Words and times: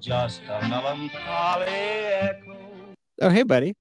Just 0.00 0.40
a 0.48 0.66
melancholy 0.68 1.66
echo. 1.66 2.56
Oh, 3.20 3.28
hey, 3.28 3.42
buddy. 3.42 3.74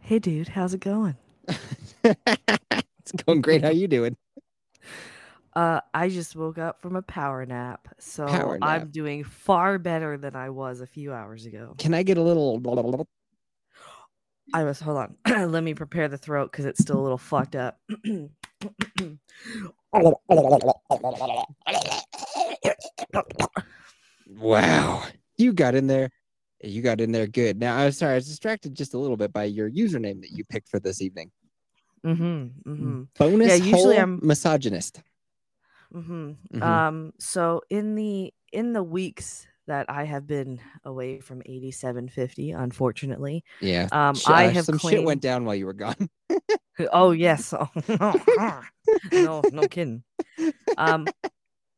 Hey, 0.00 0.18
dude, 0.18 0.48
how's 0.48 0.74
it 0.74 0.80
going? 0.80 1.16
it's 2.04 3.12
going 3.26 3.42
great. 3.42 3.62
How 3.62 3.70
you 3.70 3.88
doing? 3.88 4.16
Uh, 5.54 5.80
I 5.92 6.08
just 6.08 6.34
woke 6.34 6.56
up 6.56 6.80
from 6.80 6.96
a 6.96 7.02
power 7.02 7.44
nap, 7.44 7.88
so 7.98 8.26
Power 8.26 8.58
nap. 8.58 8.68
I'm 8.68 8.88
doing 8.88 9.22
far 9.22 9.78
better 9.78 10.16
than 10.16 10.34
I 10.34 10.48
was 10.48 10.80
a 10.80 10.86
few 10.86 11.12
hours 11.12 11.44
ago. 11.44 11.74
Can 11.76 11.92
I 11.92 12.02
get 12.02 12.16
a 12.16 12.22
little? 12.22 13.06
I 14.54 14.64
was 14.64 14.80
hold 14.80 14.96
on. 14.96 15.16
Let 15.50 15.62
me 15.62 15.74
prepare 15.74 16.08
the 16.08 16.16
throat 16.16 16.50
because 16.50 16.64
it's 16.64 16.80
still 16.80 16.98
a 16.98 17.02
little 17.02 17.18
fucked 17.18 17.54
up. 17.54 17.78
Wow, 24.38 25.04
you 25.36 25.52
got 25.52 25.74
in 25.74 25.86
there. 25.86 26.10
You 26.62 26.80
got 26.82 27.00
in 27.00 27.10
there 27.12 27.26
good. 27.26 27.58
Now, 27.58 27.76
I'm 27.76 27.92
sorry, 27.92 28.12
I 28.12 28.16
was 28.16 28.28
distracted 28.28 28.74
just 28.74 28.94
a 28.94 28.98
little 28.98 29.16
bit 29.16 29.32
by 29.32 29.44
your 29.44 29.68
username 29.70 30.20
that 30.20 30.30
you 30.30 30.44
picked 30.44 30.68
for 30.68 30.78
this 30.78 31.02
evening. 31.02 31.30
mm-hmm, 32.04 32.70
mm-hmm, 32.70 33.02
Bonus 33.18 33.48
Yeah, 33.48 33.54
usually 33.56 33.72
hole 33.72 33.92
I'm- 33.98 34.20
misogynist. 34.22 35.00
mm-hmm. 35.92 36.32
Mhm. 36.54 36.62
Um, 36.62 37.12
so 37.18 37.62
in 37.70 37.94
the 37.96 38.32
in 38.52 38.72
the 38.74 38.82
weeks 38.82 39.46
that 39.66 39.86
I 39.88 40.04
have 40.04 40.26
been 40.26 40.60
away 40.84 41.20
from 41.20 41.40
8750, 41.46 42.50
unfortunately, 42.52 43.44
Yeah. 43.60 43.88
um, 43.92 44.14
Sh- 44.16 44.26
I 44.28 44.46
uh, 44.46 44.50
have 44.50 44.64
some 44.66 44.78
claimed... 44.78 44.98
shit 44.98 45.04
went 45.06 45.20
down 45.22 45.44
while 45.44 45.54
you 45.54 45.66
were 45.66 45.72
gone. 45.74 46.08
Oh 46.90 47.10
yes. 47.12 47.52
no, 47.88 49.42
no 49.52 49.68
kidding. 49.68 50.02
Um, 50.78 51.06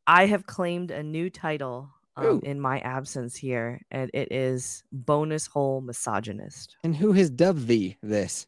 I 0.07 0.25
have 0.27 0.45
claimed 0.45 0.89
a 0.91 1.03
new 1.03 1.29
title 1.29 1.89
um, 2.17 2.41
in 2.43 2.59
my 2.59 2.79
absence 2.79 3.35
here, 3.35 3.81
and 3.91 4.11
it 4.13 4.31
is 4.31 4.83
bonus 4.91 5.47
hole 5.47 5.81
misogynist. 5.81 6.77
And 6.83 6.95
who 6.95 7.11
has 7.13 7.29
dubbed 7.29 7.67
thee 7.67 7.97
this? 8.01 8.47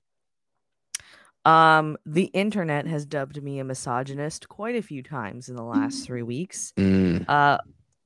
Um, 1.46 1.98
the 2.06 2.26
internet 2.26 2.88
has 2.88 3.06
dubbed 3.06 3.42
me 3.42 3.60
a 3.60 3.64
misogynist 3.64 4.50
quite 4.50 4.76
a 4.76 4.82
few 4.82 5.02
times 5.02 5.48
in 5.50 5.56
the 5.56 5.64
last 5.64 6.06
three 6.06 6.24
weeks. 6.24 6.74
Mm. 6.78 7.26
Uh, 7.30 7.58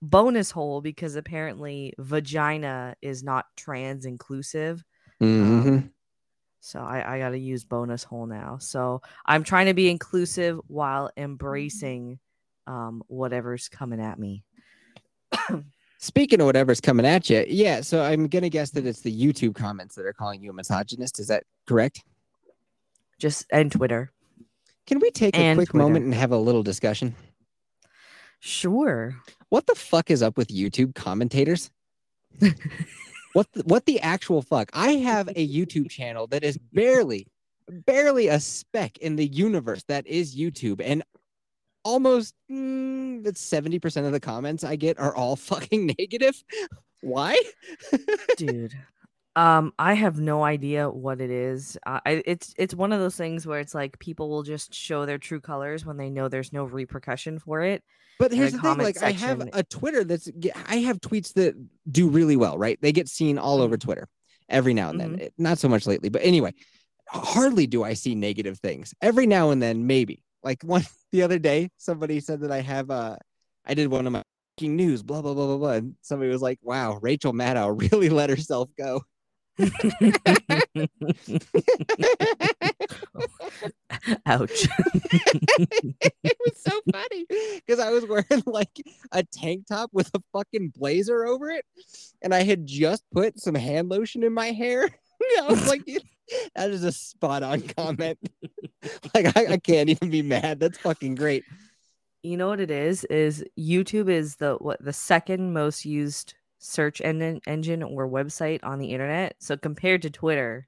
bonus 0.01 0.51
hole 0.51 0.81
because 0.81 1.15
apparently 1.15 1.93
vagina 1.97 2.95
is 3.01 3.23
not 3.23 3.45
trans 3.55 4.05
inclusive. 4.05 4.83
Mm-hmm. 5.21 5.69
Um, 5.69 5.91
So 6.63 6.79
I, 6.79 7.15
I 7.15 7.19
got 7.19 7.29
to 7.29 7.39
use 7.39 7.65
bonus 7.65 8.03
hole 8.03 8.27
now. 8.27 8.57
So 8.59 9.01
I'm 9.25 9.43
trying 9.43 9.65
to 9.65 9.73
be 9.73 9.89
inclusive 9.89 10.59
while 10.67 11.09
embracing 11.17 12.19
um, 12.67 13.01
whatever's 13.07 13.67
coming 13.67 13.99
at 13.99 14.19
me. 14.19 14.43
Speaking 15.99 16.41
of 16.41 16.47
whatever's 16.47 16.81
coming 16.81 17.05
at 17.05 17.29
you, 17.29 17.45
yeah. 17.47 17.81
So 17.81 18.03
I'm 18.03 18.27
gonna 18.27 18.49
guess 18.49 18.71
that 18.71 18.85
it's 18.85 19.01
the 19.01 19.15
YouTube 19.15 19.53
comments 19.55 19.95
that 19.95 20.05
are 20.05 20.13
calling 20.13 20.41
you 20.41 20.49
a 20.49 20.53
misogynist. 20.53 21.19
Is 21.19 21.27
that 21.27 21.43
correct? 21.67 22.03
Just 23.19 23.45
and 23.51 23.71
Twitter. 23.71 24.11
Can 24.87 24.99
we 24.99 25.11
take 25.11 25.37
a 25.37 25.53
quick 25.53 25.69
Twitter. 25.69 25.83
moment 25.83 26.05
and 26.05 26.13
have 26.15 26.31
a 26.31 26.37
little 26.37 26.63
discussion? 26.63 27.15
Sure. 28.39 29.15
What 29.49 29.67
the 29.67 29.75
fuck 29.75 30.09
is 30.09 30.23
up 30.23 30.37
with 30.37 30.47
YouTube 30.47 30.95
commentators? 30.95 31.69
what 33.33 33.47
the, 33.53 33.61
what 33.65 33.85
the 33.85 33.99
actual 34.01 34.41
fuck? 34.41 34.71
I 34.73 34.93
have 34.93 35.27
a 35.29 35.47
YouTube 35.47 35.91
channel 35.91 36.25
that 36.27 36.43
is 36.43 36.57
barely 36.73 37.27
barely 37.85 38.27
a 38.27 38.39
speck 38.39 38.97
in 38.97 39.15
the 39.15 39.27
universe 39.27 39.83
that 39.87 40.05
is 40.07 40.35
YouTube 40.35 40.81
and 40.83 41.03
almost 41.83 42.35
mm, 42.49 43.23
that's 43.23 43.43
70% 43.47 44.05
of 44.05 44.11
the 44.11 44.19
comments 44.19 44.63
I 44.63 44.75
get 44.75 44.99
are 44.99 45.15
all 45.15 45.35
fucking 45.35 45.93
negative. 45.99 46.41
Why? 47.01 47.37
Dude. 48.37 48.73
Um, 49.35 49.73
I 49.79 49.93
have 49.93 50.19
no 50.19 50.43
idea 50.43 50.89
what 50.89 51.21
it 51.21 51.31
is. 51.31 51.77
Uh, 51.85 52.01
I, 52.05 52.21
it's 52.25 52.53
it's 52.57 52.75
one 52.75 52.91
of 52.91 52.99
those 52.99 53.15
things 53.15 53.47
where 53.47 53.59
it's 53.61 53.73
like 53.73 53.97
people 53.97 54.29
will 54.29 54.43
just 54.43 54.73
show 54.73 55.05
their 55.05 55.17
true 55.17 55.39
colors 55.39 55.85
when 55.85 55.95
they 55.95 56.09
know 56.09 56.27
there's 56.27 56.51
no 56.51 56.65
repercussion 56.65 57.39
for 57.39 57.61
it. 57.61 57.81
But 58.19 58.33
here's 58.33 58.51
the 58.51 58.57
the 58.57 58.63
thing, 58.75 58.77
like 58.79 59.01
I 59.01 59.11
have 59.11 59.47
a 59.53 59.63
Twitter 59.63 60.03
that's 60.03 60.29
I 60.67 60.77
have 60.79 60.99
tweets 60.99 61.33
that 61.35 61.55
do 61.89 62.09
really 62.09 62.35
well, 62.35 62.57
right? 62.57 62.77
They 62.81 62.91
get 62.91 63.07
seen 63.07 63.37
all 63.39 63.61
over 63.61 63.77
Mhm. 63.77 63.81
Twitter 63.81 64.09
every 64.49 64.73
now 64.73 64.89
and 64.89 64.99
then. 64.99 65.19
It- 65.19 65.33
Not 65.37 65.59
so 65.59 65.69
much 65.69 65.87
lately, 65.87 66.09
but 66.09 66.21
anyway, 66.25 66.53
hardly 67.07 67.67
do 67.67 67.83
I 67.83 67.93
see 67.93 68.15
negative 68.15 68.59
things. 68.59 68.93
Every 69.01 69.27
now 69.27 69.51
and 69.51 69.61
then, 69.61 69.87
maybe. 69.87 70.23
Like 70.43 70.63
one 70.63 70.83
the 71.11 71.23
other 71.23 71.39
day, 71.39 71.69
somebody 71.77 72.19
said 72.19 72.41
that 72.41 72.51
I 72.51 72.61
have 72.61 72.89
uh 72.89 73.17
I 73.65 73.73
did 73.73 73.89
one 73.89 74.07
of 74.07 74.13
my 74.13 74.23
news, 74.59 75.01
blah 75.01 75.21
blah 75.21 75.33
blah 75.33 75.47
blah 75.47 75.57
blah. 75.57 75.71
And 75.71 75.95
somebody 76.01 76.31
was 76.31 76.41
like, 76.41 76.59
"Wow, 76.61 76.99
Rachel 77.01 77.33
Maddow 77.33 77.79
really 77.91 78.09
let 78.09 78.29
herself 78.29 78.69
go." 78.77 79.01
Ouch. 84.25 84.67
it 86.23 86.37
was 86.39 86.55
so 86.55 86.71
funny 86.91 87.25
because 87.29 87.79
I 87.79 87.91
was 87.91 88.05
wearing 88.05 88.43
like 88.45 88.81
a 89.11 89.23
tank 89.23 89.65
top 89.67 89.89
with 89.93 90.09
a 90.13 90.21
fucking 90.33 90.73
blazer 90.75 91.25
over 91.25 91.49
it, 91.49 91.65
and 92.21 92.33
I 92.33 92.43
had 92.43 92.65
just 92.65 93.03
put 93.11 93.39
some 93.39 93.55
hand 93.55 93.89
lotion 93.89 94.23
in 94.23 94.33
my 94.33 94.51
hair. 94.51 94.89
I 95.39 95.47
was 95.47 95.67
like, 95.67 95.85
that 96.55 96.71
is 96.71 96.83
a 96.83 96.91
spot 96.91 97.43
on 97.43 97.61
comment. 97.61 98.17
like, 99.13 99.35
I, 99.37 99.53
I 99.53 99.57
can't 99.57 99.89
even 99.89 100.09
be 100.09 100.21
mad. 100.21 100.59
That's 100.59 100.77
fucking 100.79 101.15
great. 101.15 101.45
you 102.23 102.37
know 102.37 102.47
what 102.47 102.59
it 102.59 102.71
is 102.71 103.03
is 103.05 103.43
youtube 103.57 104.09
is 104.09 104.35
the 104.35 104.55
what 104.55 104.83
the 104.83 104.93
second 104.93 105.53
most 105.53 105.85
used 105.85 106.35
search 106.59 107.01
engine 107.01 107.41
engine 107.47 107.81
or 107.83 108.07
website 108.07 108.59
on 108.63 108.79
the 108.79 108.87
internet 108.91 109.35
so 109.39 109.57
compared 109.57 110.01
to 110.03 110.09
twitter 110.09 110.67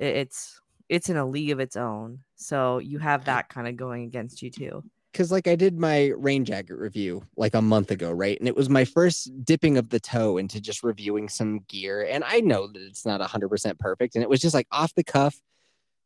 i- 0.00 0.04
it's 0.04 0.60
it's 0.88 1.08
in 1.08 1.16
a 1.16 1.26
league 1.26 1.50
of 1.50 1.60
its 1.60 1.76
own 1.76 2.20
so 2.36 2.78
you 2.78 2.98
have 2.98 3.24
that 3.26 3.48
kind 3.48 3.68
of 3.68 3.76
going 3.76 4.04
against 4.04 4.42
you 4.42 4.50
too 4.50 4.82
Because, 5.12 5.30
like, 5.30 5.46
I 5.46 5.54
did 5.56 5.78
my 5.78 6.12
rain 6.16 6.44
jacket 6.44 6.74
review 6.76 7.22
like 7.36 7.54
a 7.54 7.62
month 7.62 7.90
ago, 7.92 8.10
right? 8.10 8.38
And 8.38 8.48
it 8.48 8.56
was 8.56 8.68
my 8.68 8.84
first 8.84 9.30
dipping 9.44 9.78
of 9.78 9.88
the 9.88 10.00
toe 10.00 10.38
into 10.38 10.60
just 10.60 10.82
reviewing 10.82 11.28
some 11.28 11.60
gear. 11.68 12.06
And 12.10 12.24
I 12.24 12.40
know 12.40 12.66
that 12.66 12.82
it's 12.82 13.06
not 13.06 13.20
100% 13.20 13.78
perfect. 13.78 14.16
And 14.16 14.24
it 14.24 14.28
was 14.28 14.40
just 14.40 14.54
like 14.54 14.66
off 14.72 14.92
the 14.94 15.04
cuff. 15.04 15.36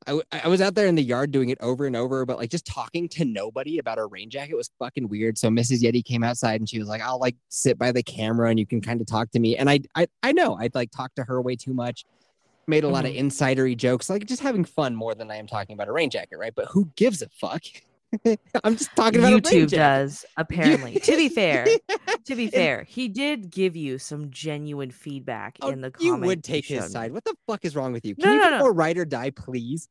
I, 0.08 0.41
I 0.44 0.48
was 0.48 0.60
out 0.60 0.74
there 0.74 0.86
in 0.86 0.94
the 0.94 1.02
yard 1.02 1.30
doing 1.30 1.50
it 1.50 1.58
over 1.60 1.86
and 1.86 1.94
over, 1.94 2.24
but 2.24 2.38
like 2.38 2.50
just 2.50 2.66
talking 2.66 3.08
to 3.10 3.24
nobody 3.24 3.78
about 3.78 3.98
a 3.98 4.06
rain 4.06 4.30
jacket 4.30 4.54
was 4.54 4.70
fucking 4.78 5.08
weird. 5.08 5.36
So 5.36 5.48
Mrs. 5.48 5.82
Yeti 5.82 6.04
came 6.04 6.24
outside 6.24 6.60
and 6.60 6.69
she 6.69 6.78
was 6.78 6.88
like, 6.88 7.02
I'll 7.02 7.19
like 7.19 7.36
sit 7.48 7.78
by 7.78 7.92
the 7.92 8.02
camera 8.02 8.50
and 8.50 8.58
you 8.58 8.66
can 8.66 8.80
kind 8.80 9.00
of 9.00 9.06
talk 9.06 9.30
to 9.32 9.38
me. 9.38 9.56
And 9.56 9.69
I, 9.69 9.80
I, 9.94 10.06
I 10.22 10.32
know 10.32 10.56
I'd 10.56 10.74
like 10.74 10.91
talk 10.91 11.14
to 11.16 11.24
her 11.24 11.42
way 11.42 11.56
too 11.56 11.74
much, 11.74 12.04
made 12.66 12.84
a 12.84 12.88
lot 12.88 13.04
of 13.04 13.12
mm-hmm. 13.12 13.28
insidery 13.28 13.76
jokes, 13.76 14.08
like 14.08 14.24
just 14.26 14.42
having 14.42 14.64
fun 14.64 14.94
more 14.94 15.14
than 15.14 15.30
I 15.30 15.36
am 15.36 15.46
talking 15.46 15.74
about 15.74 15.88
a 15.88 15.92
rain 15.92 16.10
jacket, 16.10 16.38
right? 16.38 16.54
But 16.54 16.66
who 16.66 16.90
gives 16.96 17.22
a 17.22 17.28
fuck? 17.28 17.62
I'm 18.64 18.75
just 18.75 18.96
talking 18.96 19.20
about 19.20 19.42
youtube 19.42 19.69
does 19.69 20.25
apparently 20.38 20.94
to 20.94 21.14
be 21.14 21.28
fair 21.28 21.66
to 22.25 22.34
be 22.34 22.46
fair 22.49 22.84
he 22.84 23.06
did 23.06 23.50
give 23.50 23.76
you 23.76 23.99
some 23.99 24.31
genuine 24.31 24.90
feedback 24.90 25.58
Oh, 25.61 25.69
in 25.69 25.82
the 25.82 25.93
you 26.00 26.16
would 26.16 26.43
take 26.43 26.64
his 26.64 26.90
side. 26.90 27.12
What 27.12 27.25
the 27.25 27.34
fuck 27.46 27.66
is 27.66 27.76
wrong 27.76 27.93
with 27.93 28.06
you? 28.06 28.14
No, 28.16 28.25
Can 28.25 28.32
you 28.32 28.38
no, 28.38 28.44
get 28.44 28.50
no. 28.52 28.58
more 28.61 28.72
ride 28.72 28.96
or 28.96 29.04
die, 29.04 29.28
please? 29.28 29.90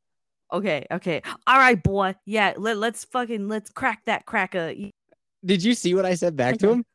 Okay 0.51 0.85
okay 0.91 1.21
all 1.45 1.57
right 1.57 1.81
boy 1.83 2.15
yeah 2.25 2.53
let, 2.57 2.77
let's 2.77 3.05
fucking 3.05 3.47
let's 3.47 3.69
crack 3.69 4.01
that 4.05 4.25
cracker 4.25 4.73
Did 5.45 5.63
you 5.63 5.73
see 5.73 5.93
what 5.93 6.05
I 6.05 6.15
said 6.15 6.35
back 6.35 6.57
to 6.59 6.71
him? 6.71 6.85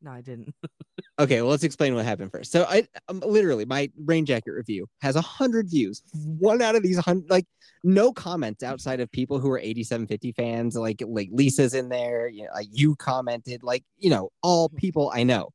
no 0.00 0.12
i 0.12 0.20
didn't 0.20 0.54
Okay, 1.20 1.42
well, 1.42 1.50
let's 1.50 1.64
explain 1.64 1.96
what 1.96 2.04
happened 2.04 2.30
first. 2.30 2.52
So 2.52 2.64
I 2.68 2.86
um, 3.08 3.20
literally 3.26 3.64
my 3.64 3.90
rain 4.04 4.24
jacket 4.24 4.52
review 4.52 4.86
has 5.02 5.16
a 5.16 5.20
hundred 5.20 5.68
views. 5.68 6.02
One 6.14 6.62
out 6.62 6.76
of 6.76 6.84
these 6.84 6.96
hundred, 6.98 7.28
like 7.28 7.44
no 7.82 8.12
comments 8.12 8.62
outside 8.62 9.00
of 9.00 9.10
people 9.10 9.40
who 9.40 9.50
are 9.50 9.58
8750 9.58 10.32
fans. 10.32 10.76
Like 10.76 11.02
like 11.04 11.28
Lisa's 11.32 11.74
in 11.74 11.88
there. 11.88 12.28
You 12.28 12.44
know, 12.44 12.50
like 12.54 12.68
you 12.70 12.94
commented. 12.96 13.64
Like 13.64 13.82
you 13.96 14.10
know, 14.10 14.30
all 14.42 14.68
people 14.68 15.10
I 15.12 15.24
know. 15.24 15.50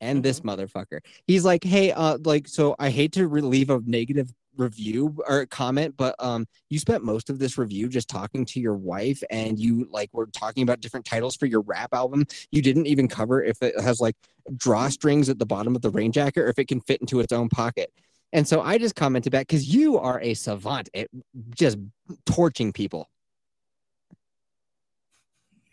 And 0.00 0.22
this 0.22 0.40
motherfucker, 0.40 1.00
he's 1.26 1.44
like, 1.44 1.62
hey, 1.62 1.92
uh, 1.92 2.18
like, 2.24 2.48
so 2.48 2.74
I 2.78 2.88
hate 2.88 3.12
to 3.12 3.28
leave 3.28 3.68
a 3.70 3.80
negative 3.84 4.32
review 4.56 5.16
or 5.28 5.46
comment, 5.46 5.96
but 5.96 6.14
um, 6.18 6.46
you 6.70 6.78
spent 6.78 7.04
most 7.04 7.30
of 7.30 7.38
this 7.38 7.58
review 7.58 7.88
just 7.88 8.08
talking 8.08 8.44
to 8.46 8.60
your 8.60 8.74
wife, 8.74 9.22
and 9.30 9.58
you 9.58 9.88
like 9.90 10.10
were 10.12 10.26
talking 10.26 10.62
about 10.62 10.80
different 10.80 11.06
titles 11.06 11.36
for 11.36 11.46
your 11.46 11.60
rap 11.62 11.92
album. 11.92 12.26
You 12.50 12.62
didn't 12.62 12.86
even 12.86 13.08
cover 13.08 13.42
if 13.42 13.62
it 13.62 13.78
has 13.80 14.00
like 14.00 14.16
drawstrings 14.56 15.28
at 15.28 15.38
the 15.38 15.46
bottom 15.46 15.74
of 15.76 15.82
the 15.82 15.90
rain 15.90 16.12
jacket 16.12 16.40
or 16.40 16.48
if 16.48 16.58
it 16.58 16.68
can 16.68 16.80
fit 16.80 17.00
into 17.00 17.20
its 17.20 17.32
own 17.32 17.48
pocket. 17.48 17.92
And 18.32 18.46
so 18.48 18.60
I 18.60 18.78
just 18.78 18.96
commented 18.96 19.32
back 19.32 19.46
because 19.46 19.72
you 19.72 19.96
are 19.98 20.20
a 20.20 20.34
savant 20.34 20.88
at 20.94 21.08
just 21.54 21.78
torching 22.26 22.72
people. 22.72 23.08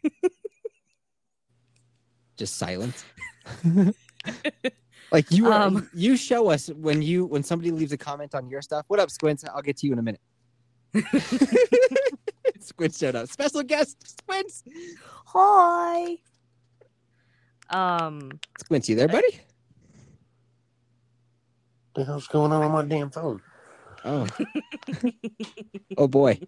just 2.38 2.58
silence. 2.58 3.04
like 5.12 5.30
you 5.32 5.48
are, 5.48 5.64
Um. 5.64 5.90
you 5.94 6.16
show 6.16 6.50
us 6.50 6.68
when 6.70 7.02
you 7.02 7.26
when 7.26 7.44
somebody 7.44 7.72
leaves 7.72 7.92
a 7.92 7.98
comment 7.98 8.34
on 8.36 8.50
your 8.50 8.62
stuff. 8.62 8.86
What 8.88 9.00
up, 9.00 9.10
Squints? 9.12 9.44
I'll 9.44 9.62
get 9.62 9.78
to 9.78 9.88
you 9.88 9.94
in 9.94 10.00
a 10.00 10.02
minute. 10.02 10.22
Squints 12.60 12.98
showed 13.00 13.16
up. 13.16 13.28
Special 13.30 13.64
guest 13.64 13.98
Squints. 14.20 14.64
Hi. 15.28 16.18
Um. 17.70 18.32
Squints, 18.60 18.90
you 18.90 18.96
there, 18.96 19.08
buddy? 19.08 19.40
the 21.94 22.06
hell's 22.06 22.28
going 22.28 22.52
on 22.54 22.62
on 22.64 22.72
my 22.72 22.84
damn 22.86 23.10
phone? 23.10 23.42
Oh. 24.06 24.26
oh 25.98 26.08
boy. 26.08 26.40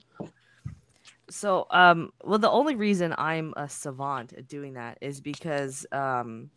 So, 1.29 1.67
um, 1.71 2.11
well, 2.23 2.39
the 2.39 2.49
only 2.49 2.75
reason 2.75 3.13
I'm 3.17 3.53
a 3.57 3.67
savant 3.67 4.33
at 4.33 4.47
doing 4.47 4.73
that 4.75 4.97
is 5.01 5.19
because, 5.19 5.85
um, 5.91 6.49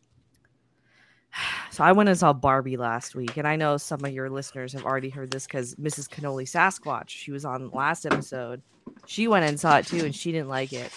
so 1.71 1.85
I 1.85 1.93
went 1.93 2.09
and 2.09 2.19
saw 2.19 2.33
Barbie 2.33 2.77
last 2.77 3.15
week, 3.15 3.37
and 3.37 3.47
I 3.47 3.57
know 3.57 3.77
some 3.77 4.05
of 4.05 4.13
your 4.13 4.31
listeners 4.31 4.73
have 4.73 4.85
already 4.85 5.09
heard 5.11 5.31
this 5.31 5.47
because 5.47 5.75
Mrs. 5.77 6.09
Cannoli 6.09 6.45
Sasquatch, 6.45 7.09
she 7.09 7.31
was 7.33 7.45
on 7.45 7.71
last 7.71 8.07
episode. 8.07 8.63
She 9.07 9.29
went 9.29 9.45
and 9.45 9.59
saw 9.59 9.79
it 9.79 9.87
too, 9.87 10.05
and 10.05 10.15
she 10.15 10.33
didn't 10.33 10.49
like 10.49 10.73
it. 10.73 10.91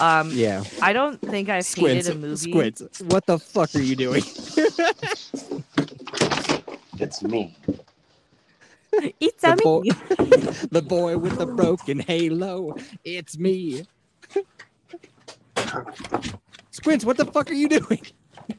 Um, 0.00 0.30
Yeah. 0.32 0.64
I 0.82 0.92
don't 0.92 1.20
think 1.20 1.48
I've 1.48 1.64
Squints. 1.66 2.06
hated 2.08 2.16
a 2.24 2.26
movie. 2.26 2.50
Squints. 2.50 2.82
What 3.02 3.26
the 3.26 3.38
fuck 3.38 3.74
are 3.74 3.80
you 3.80 3.96
doing? 3.96 4.22
It's 7.00 7.22
me. 7.22 7.56
It's 9.20 9.42
The 9.42 9.52
a 9.52 9.56
boy- 9.56 9.80
me. 9.82 9.90
the 10.70 10.80
boy 10.82 11.18
with 11.18 11.38
the 11.38 11.46
broken 11.46 11.98
halo. 11.98 12.76
It's 13.04 13.36
me. 13.36 13.84
Squints, 16.70 17.04
what 17.04 17.16
the 17.16 17.24
fuck 17.26 17.50
are 17.50 17.54
you 17.54 17.68
doing? 17.68 18.00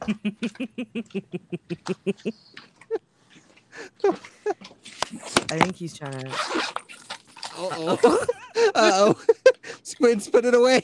I 5.50 5.58
think 5.58 5.76
he's 5.76 5.96
trying 5.96 6.12
to. 6.12 6.28
Uh 6.28 7.96
oh. 8.02 8.26
Uh 8.74 8.90
oh. 8.94 9.20
Squints, 9.82 10.28
put 10.28 10.44
it 10.46 10.54
away. 10.54 10.82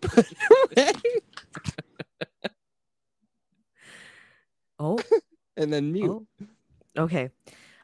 Put 0.00 0.26
it 0.30 0.36
away. 0.76 0.92
Oh, 4.78 4.98
And 5.56 5.72
then 5.72 5.92
mute. 5.92 6.10
oh. 6.10 6.26
Okay. 6.96 7.30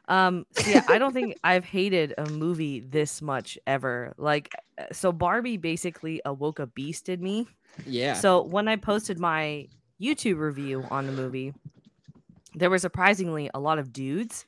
Um. 0.07 0.45
So 0.51 0.69
yeah, 0.71 0.83
I 0.87 0.97
don't 0.97 1.13
think 1.13 1.37
I've 1.43 1.63
hated 1.65 2.13
a 2.17 2.29
movie 2.29 2.79
this 2.81 3.21
much 3.21 3.57
ever. 3.67 4.13
Like, 4.17 4.53
uh, 4.77 4.85
so 4.91 5.11
Barbie 5.11 5.57
basically 5.57 6.21
awoke 6.25 6.59
a 6.59 6.67
beast 6.67 7.07
in 7.09 7.21
me. 7.21 7.47
Yeah. 7.85 8.13
So 8.13 8.41
when 8.43 8.67
I 8.67 8.75
posted 8.77 9.19
my 9.19 9.67
YouTube 10.01 10.39
review 10.39 10.85
on 10.89 11.05
the 11.05 11.11
movie, 11.13 11.53
there 12.55 12.69
were 12.69 12.79
surprisingly 12.79 13.49
a 13.53 13.59
lot 13.59 13.79
of 13.79 13.93
dudes 13.93 14.45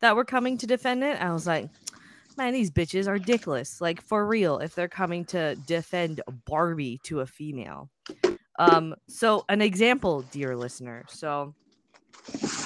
that 0.00 0.16
were 0.16 0.24
coming 0.24 0.58
to 0.58 0.66
defend 0.66 1.04
it. 1.04 1.20
I 1.20 1.32
was 1.32 1.46
like, 1.46 1.68
man, 2.36 2.52
these 2.52 2.70
bitches 2.70 3.06
are 3.06 3.18
dickless. 3.18 3.80
Like 3.80 4.02
for 4.02 4.26
real, 4.26 4.58
if 4.58 4.74
they're 4.74 4.88
coming 4.88 5.24
to 5.26 5.54
defend 5.66 6.20
Barbie 6.46 6.98
to 7.04 7.20
a 7.20 7.26
female. 7.26 7.88
Um, 8.58 8.94
so 9.08 9.44
an 9.48 9.62
example, 9.62 10.22
dear 10.32 10.54
listener. 10.56 11.04
So 11.08 11.54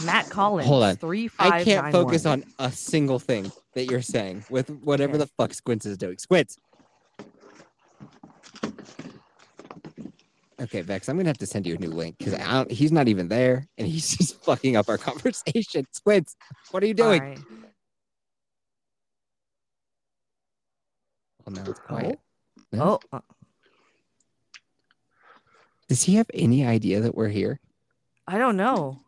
Matt 0.04 0.28
Collins, 0.30 0.66
Hold 0.68 0.82
on. 0.82 0.96
three 0.96 1.28
five 1.28 1.52
I 1.52 1.64
can't 1.64 1.92
focus 1.92 2.24
one. 2.24 2.42
on 2.58 2.66
a 2.66 2.72
single 2.72 3.18
thing 3.20 3.52
that 3.74 3.84
you're 3.86 4.02
saying 4.02 4.44
with 4.50 4.70
whatever 4.70 5.12
Okay. 5.12 5.18
the 5.18 5.26
fuck 5.38 5.54
Squints 5.54 5.86
is 5.86 5.96
doing. 5.96 6.18
Squints. 6.18 6.58
Okay, 10.60 10.82
Vex, 10.82 11.08
I'm 11.08 11.16
gonna 11.16 11.28
have 11.28 11.38
to 11.38 11.46
send 11.46 11.66
you 11.66 11.74
a 11.74 11.78
new 11.78 11.90
link 11.90 12.16
because 12.18 12.66
he's 12.70 12.92
not 12.92 13.08
even 13.08 13.28
there 13.28 13.66
and 13.76 13.88
he's 13.88 14.16
just 14.16 14.42
fucking 14.44 14.76
up 14.76 14.88
our 14.88 14.98
conversation. 15.10 15.86
Squints, 15.92 16.36
what 16.70 16.82
are 16.82 16.86
you 16.86 16.94
doing? 16.94 17.20
Alright. 17.20 17.40
Well, 21.44 21.56
now 21.56 21.70
it's 21.70 21.80
quiet. 21.80 22.18
Oh, 22.72 22.98
uh, 23.12 23.20
Does 25.88 26.02
he 26.02 26.14
have 26.14 26.30
any 26.32 26.64
idea 26.64 27.00
that 27.00 27.14
we're 27.14 27.28
here? 27.28 27.60
I 28.26 28.38
don't 28.38 28.56
know. 28.56 29.00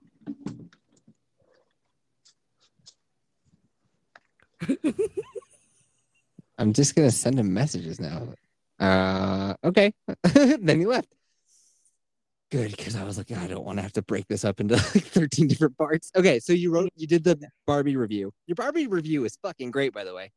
I'm 6.58 6.72
just 6.72 6.94
gonna 6.94 7.10
send 7.10 7.38
him 7.38 7.54
messages 7.54 7.98
now. 8.00 8.28
Uh, 8.78 9.54
okay. 9.64 9.94
then 10.34 10.80
he 10.80 10.86
left. 10.86 11.08
Good, 12.56 12.74
because 12.74 12.96
I 12.96 13.04
was 13.04 13.18
like, 13.18 13.30
I 13.32 13.46
don't 13.46 13.64
want 13.66 13.76
to 13.78 13.82
have 13.82 13.92
to 13.92 14.02
break 14.02 14.28
this 14.28 14.42
up 14.42 14.60
into 14.60 14.74
like 14.94 15.04
13 15.04 15.46
different 15.46 15.76
parts. 15.76 16.10
Okay, 16.16 16.40
so 16.40 16.54
you 16.54 16.72
wrote, 16.72 16.90
you 16.96 17.06
did 17.06 17.22
the 17.22 17.38
Barbie 17.66 17.96
review. 17.96 18.32
Your 18.46 18.54
Barbie 18.54 18.86
review 18.86 19.26
is 19.26 19.36
fucking 19.42 19.70
great, 19.70 19.92
by 19.92 20.04
the 20.04 20.14
way. 20.14 20.32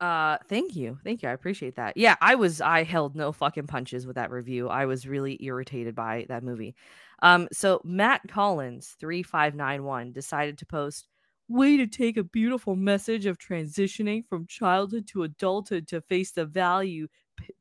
Uh, 0.00 0.38
thank 0.48 0.74
you, 0.74 0.98
thank 1.04 1.22
you. 1.22 1.28
I 1.28 1.32
appreciate 1.32 1.76
that. 1.76 1.96
Yeah, 1.96 2.16
I 2.20 2.34
was, 2.34 2.60
I 2.60 2.82
held 2.82 3.14
no 3.14 3.30
fucking 3.30 3.68
punches 3.68 4.04
with 4.04 4.16
that 4.16 4.32
review. 4.32 4.68
I 4.68 4.86
was 4.86 5.06
really 5.06 5.38
irritated 5.40 5.94
by 5.94 6.26
that 6.28 6.42
movie. 6.42 6.74
Um, 7.22 7.46
so 7.52 7.80
Matt 7.84 8.22
Collins 8.28 8.96
three 8.98 9.22
five 9.22 9.54
nine 9.54 9.84
one 9.84 10.10
decided 10.10 10.58
to 10.58 10.66
post. 10.66 11.06
Way 11.48 11.76
to 11.76 11.86
take 11.86 12.16
a 12.16 12.24
beautiful 12.24 12.74
message 12.76 13.26
of 13.26 13.36
transitioning 13.38 14.26
from 14.26 14.46
childhood 14.46 15.06
to 15.08 15.24
adulthood 15.24 15.86
to 15.88 16.00
face 16.00 16.32
the 16.32 16.46
value 16.46 17.08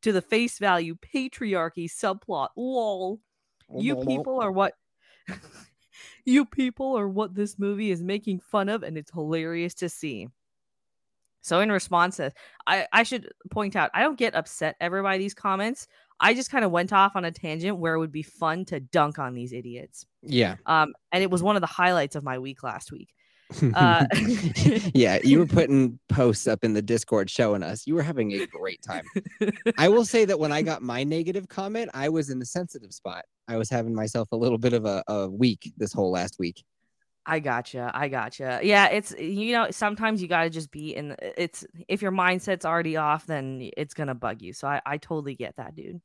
to 0.02 0.12
the 0.12 0.22
face 0.22 0.60
value 0.60 0.96
patriarchy 0.96 1.90
subplot. 1.90 2.50
Lol. 2.56 3.20
You 3.78 3.98
people 3.98 4.42
are 4.42 4.52
what 4.52 4.74
you 6.26 6.46
people 6.46 6.98
are 6.98 7.08
what 7.08 7.36
this 7.36 7.60
movie 7.60 7.92
is 7.92 8.02
making 8.02 8.40
fun 8.40 8.70
of, 8.70 8.84
and 8.84 8.98
it's 8.98 9.12
hilarious 9.12 9.74
to 9.76 9.90
see. 9.90 10.28
So 11.42 11.62
in 11.62 11.72
response 11.72 12.18
to 12.18 12.32
I, 12.68 12.88
I 12.92 13.04
should 13.04 13.30
point 13.52 13.76
out 13.76 13.92
I 13.94 14.02
don't 14.02 14.18
get 14.18 14.36
upset 14.36 14.76
ever 14.82 15.04
by 15.04 15.18
these 15.18 15.34
comments. 15.34 15.88
I 16.20 16.34
just 16.34 16.52
kind 16.52 16.66
of 16.66 16.72
went 16.72 16.92
off 16.92 17.16
on 17.16 17.24
a 17.26 17.32
tangent 17.32 17.78
where 17.78 17.94
it 17.94 18.00
would 18.00 18.12
be 18.12 18.24
fun 18.24 18.66
to 18.66 18.80
dunk 18.80 19.20
on 19.20 19.34
these 19.34 19.54
idiots. 19.54 20.06
Yeah. 20.22 20.58
Um, 20.66 20.94
and 21.14 21.24
it 21.24 21.32
was 21.32 21.42
one 21.42 21.56
of 21.56 21.62
the 21.62 21.68
highlights 21.68 22.16
of 22.16 22.24
my 22.24 22.40
week 22.40 22.62
last 22.62 22.92
week. 22.92 23.14
Uh, 23.74 24.06
yeah, 24.94 25.20
you 25.24 25.40
were 25.40 25.46
putting 25.46 26.00
posts 26.10 26.48
up 26.48 26.64
in 26.64 26.74
the 26.74 26.82
Discord 26.82 27.30
showing 27.30 27.64
us. 27.64 27.88
You 27.88 27.96
were 27.96 28.04
having 28.04 28.32
a 28.34 28.46
great 28.48 28.82
time. 28.82 29.06
I 29.78 29.88
will 29.90 30.06
say 30.06 30.26
that 30.26 30.40
when 30.40 30.52
I 30.52 30.62
got 30.62 30.82
my 30.82 31.04
negative 31.04 31.48
comment, 31.48 31.90
I 31.94 32.10
was 32.10 32.30
in 32.30 32.40
the 32.40 32.46
sensitive 32.46 32.94
spot. 32.94 33.26
I 33.48 33.58
was 33.58 33.70
having 33.70 33.96
myself 33.96 34.30
a 34.32 34.36
little 34.36 34.58
bit 34.58 34.74
of 34.74 34.86
a, 34.86 35.04
a 35.08 35.30
week 35.30 35.74
this 35.78 35.94
whole 35.94 36.12
last 36.12 36.38
week. 36.40 36.64
I 37.26 37.40
gotcha. 37.40 37.92
I 37.94 38.08
gotcha. 38.08 38.60
Yeah, 38.64 38.88
it's 38.88 39.14
you 39.20 39.54
know 39.54 39.70
sometimes 39.72 40.22
you 40.22 40.28
got 40.28 40.44
to 40.44 40.50
just 40.50 40.72
be 40.72 40.96
in. 40.96 41.16
It's 41.20 41.66
if 41.88 42.02
your 42.02 42.12
mindset's 42.12 42.66
already 42.66 42.98
off, 42.98 43.28
then 43.28 43.70
it's 43.78 43.94
gonna 43.94 44.16
bug 44.16 44.42
you. 44.42 44.54
So 44.54 44.68
I 44.68 44.82
I 44.86 44.98
totally 44.98 45.36
get 45.36 45.56
that, 45.58 45.76
dude. 45.76 46.02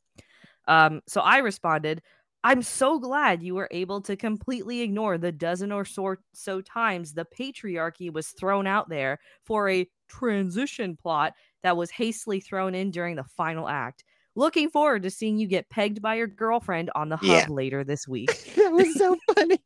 Um, 0.67 1.03
so 1.07 1.21
I 1.21 1.39
responded. 1.39 2.03
I'm 2.45 2.63
so 2.63 2.99
glad 2.99 3.43
you 3.43 3.55
were 3.55 3.69
able 3.71 4.03
to 4.03 4.17
completely 4.17 4.83
ignore 4.83 5.17
the 5.17 5.33
dozen 5.33 5.73
or 5.73 5.87
so, 5.87 6.61
times 6.61 7.15
the 7.15 7.25
patriarchy 7.25 8.13
was 8.13 8.29
thrown 8.29 8.67
out 8.67 8.91
there 8.91 9.19
for 9.45 9.71
a 9.71 9.89
transition 10.09 10.95
plot 10.95 11.33
that 11.63 11.77
was 11.77 11.91
hastily 11.91 12.41
thrown 12.41 12.75
in 12.75 12.91
during 12.91 13.17
the 13.17 13.25
final 13.25 13.67
act. 13.67 14.05
Looking 14.37 14.69
forward 14.69 15.05
to 15.05 15.11
seeing 15.11 15.39
you 15.39 15.47
get 15.47 15.71
pegged 15.71 16.03
by 16.03 16.17
your 16.17 16.27
girlfriend 16.27 16.91
on 16.95 17.09
the 17.09 17.17
hub 17.17 17.27
Yeah. 17.27 17.47
later 17.49 17.83
this 17.83 18.07
week. 18.07 18.29
that 18.57 18.71
was 18.73 18.93
so 18.95 19.17
funny. 19.35 19.59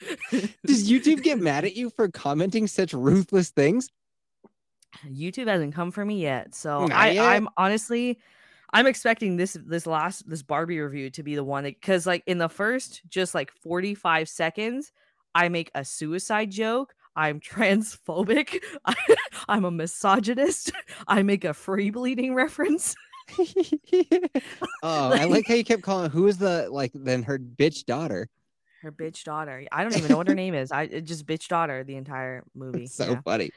Does 0.66 0.88
YouTube 0.88 1.22
get 1.22 1.38
mad 1.38 1.64
at 1.64 1.76
you 1.76 1.88
for 1.88 2.08
commenting 2.08 2.66
such 2.66 2.92
ruthless 2.92 3.50
things? 3.50 3.88
YouTube 5.06 5.46
hasn't 5.48 5.74
come 5.74 5.90
for 5.90 6.04
me 6.04 6.20
yet. 6.20 6.54
So 6.54 6.86
Not 6.86 6.98
I, 6.98 7.10
yet? 7.12 7.24
I'm 7.24 7.48
honestly 7.56 8.18
I'm 8.72 8.86
expecting 8.86 9.36
this 9.36 9.56
this 9.64 9.86
last 9.86 10.28
this 10.28 10.42
Barbie 10.42 10.80
review 10.80 11.10
to 11.10 11.22
be 11.22 11.34
the 11.34 11.44
one 11.44 11.64
that 11.64 11.80
because 11.80 12.06
like 12.06 12.22
in 12.26 12.38
the 12.38 12.48
first 12.48 13.02
just 13.08 13.34
like 13.34 13.50
45 13.62 14.28
seconds, 14.28 14.92
I 15.34 15.48
make 15.48 15.70
a 15.74 15.84
suicide 15.84 16.50
joke. 16.50 16.94
I'm 17.16 17.40
transphobic. 17.40 18.62
I, 18.84 18.94
I'm 19.48 19.64
a 19.64 19.70
misogynist. 19.70 20.72
I 21.08 21.22
make 21.22 21.44
a 21.44 21.54
free 21.54 21.90
bleeding 21.90 22.34
reference. 22.34 22.94
oh, 24.82 25.12
I 25.12 25.24
like 25.24 25.46
how 25.46 25.54
you 25.54 25.64
kept 25.64 25.82
calling 25.82 26.10
who 26.10 26.26
is 26.26 26.38
the 26.38 26.68
like 26.70 26.92
then 26.94 27.22
her 27.22 27.38
bitch 27.38 27.84
daughter. 27.84 28.28
Her 28.82 28.92
bitch 28.92 29.24
daughter. 29.24 29.64
I 29.72 29.82
don't 29.82 29.96
even 29.96 30.08
know 30.08 30.16
what 30.16 30.28
her 30.28 30.34
name 30.34 30.54
is. 30.54 30.70
I 30.70 30.86
just 30.86 31.26
bitch 31.26 31.48
daughter 31.48 31.84
the 31.84 31.96
entire 31.96 32.44
movie. 32.54 32.84
It's 32.84 32.94
so 32.94 33.10
yeah. 33.10 33.20
funny. 33.24 33.50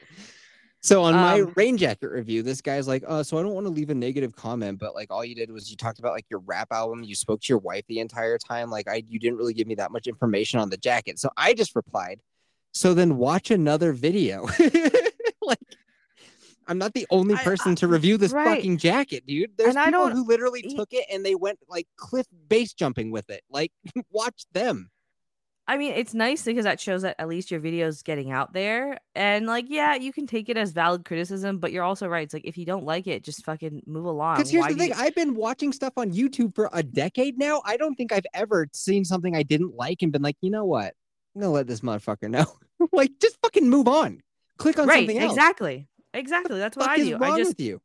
So 0.84 1.02
on 1.04 1.14
my 1.14 1.42
Um, 1.42 1.52
rain 1.54 1.76
jacket 1.76 2.08
review, 2.08 2.42
this 2.42 2.60
guy's 2.60 2.88
like, 2.88 3.04
"Oh, 3.06 3.22
so 3.22 3.38
I 3.38 3.42
don't 3.42 3.54
want 3.54 3.66
to 3.66 3.72
leave 3.72 3.90
a 3.90 3.94
negative 3.94 4.34
comment, 4.34 4.80
but 4.80 4.94
like 4.96 5.12
all 5.12 5.24
you 5.24 5.34
did 5.36 5.50
was 5.52 5.70
you 5.70 5.76
talked 5.76 6.00
about 6.00 6.12
like 6.12 6.26
your 6.28 6.40
rap 6.40 6.68
album. 6.72 7.04
You 7.04 7.14
spoke 7.14 7.40
to 7.42 7.48
your 7.48 7.58
wife 7.58 7.84
the 7.88 8.00
entire 8.00 8.36
time. 8.36 8.68
Like 8.68 8.88
I, 8.88 9.04
you 9.08 9.20
didn't 9.20 9.38
really 9.38 9.54
give 9.54 9.68
me 9.68 9.76
that 9.76 9.92
much 9.92 10.06
information 10.08 10.58
on 10.58 10.70
the 10.70 10.76
jacket. 10.76 11.20
So 11.20 11.30
I 11.36 11.54
just 11.54 11.76
replied, 11.76 12.20
so 12.72 12.94
then 12.94 13.16
watch 13.16 13.50
another 13.52 13.92
video. 13.92 14.46
like 15.42 15.58
I'm 16.66 16.78
not 16.78 16.94
the 16.94 17.06
only 17.10 17.34
person 17.36 17.72
I- 17.72 17.76
to 17.76 17.88
review 17.88 18.16
this 18.16 18.32
right. 18.32 18.56
fucking 18.56 18.78
jacket, 18.78 19.26
dude. 19.26 19.50
There's 19.56 19.70
And 19.70 19.78
I 19.78 19.86
people 19.86 20.10
who 20.10 20.24
literally 20.26 20.60
e- 20.60 20.76
took 20.76 20.92
it 20.92 21.04
and 21.12 21.24
they 21.24 21.34
went 21.34 21.58
like 21.68 21.86
cliff 21.96 22.26
base 22.48 22.72
jumping 22.72 23.10
with 23.10 23.30
it. 23.30 23.42
Like 23.50 23.72
watch 24.10 24.44
them. 24.52 24.90
I 25.68 25.78
mean, 25.78 25.92
it's 25.92 26.12
nice 26.12 26.44
because 26.44 26.64
that 26.64 26.80
shows 26.80 27.02
that 27.02 27.16
at 27.20 27.28
least 27.28 27.50
your 27.50 27.60
video 27.60 27.86
is 27.86 28.02
getting 28.02 28.32
out 28.32 28.52
there. 28.52 28.98
And 29.14 29.46
like, 29.46 29.66
yeah, 29.68 29.94
you 29.94 30.12
can 30.12 30.26
take 30.26 30.48
it 30.48 30.56
as 30.56 30.72
valid 30.72 31.04
criticism, 31.04 31.58
but 31.58 31.70
you're 31.70 31.84
also 31.84 32.08
right. 32.08 32.24
It's 32.24 32.34
like 32.34 32.44
if 32.44 32.58
you 32.58 32.66
don't 32.66 32.84
like 32.84 33.06
it, 33.06 33.22
just 33.22 33.44
fucking 33.44 33.82
move 33.86 34.04
along. 34.04 34.36
Because 34.36 34.50
here's 34.50 34.62
Why 34.62 34.72
the 34.72 34.78
thing, 34.78 34.88
you- 34.88 34.96
I've 34.96 35.14
been 35.14 35.34
watching 35.34 35.72
stuff 35.72 35.92
on 35.96 36.10
YouTube 36.12 36.54
for 36.56 36.68
a 36.72 36.82
decade 36.82 37.38
now. 37.38 37.62
I 37.64 37.76
don't 37.76 37.94
think 37.94 38.12
I've 38.12 38.26
ever 38.34 38.66
seen 38.72 39.04
something 39.04 39.36
I 39.36 39.44
didn't 39.44 39.76
like 39.76 40.02
and 40.02 40.10
been 40.10 40.22
like, 40.22 40.36
you 40.40 40.50
know 40.50 40.64
what? 40.64 40.94
I'm 41.34 41.40
gonna 41.40 41.52
let 41.52 41.68
this 41.68 41.80
motherfucker 41.80 42.28
know. 42.28 42.46
like, 42.92 43.12
just 43.20 43.38
fucking 43.42 43.68
move 43.68 43.86
on. 43.86 44.20
Click 44.58 44.78
on 44.78 44.88
right, 44.88 44.98
something 44.98 45.18
else. 45.18 45.32
exactly. 45.32 45.88
Exactly. 46.12 46.58
That's 46.58 46.76
what 46.76 46.88
I 46.90 46.96
do. 46.96 47.18
I 47.22 47.38
just 47.38 47.52
with 47.52 47.60
you. 47.60 47.80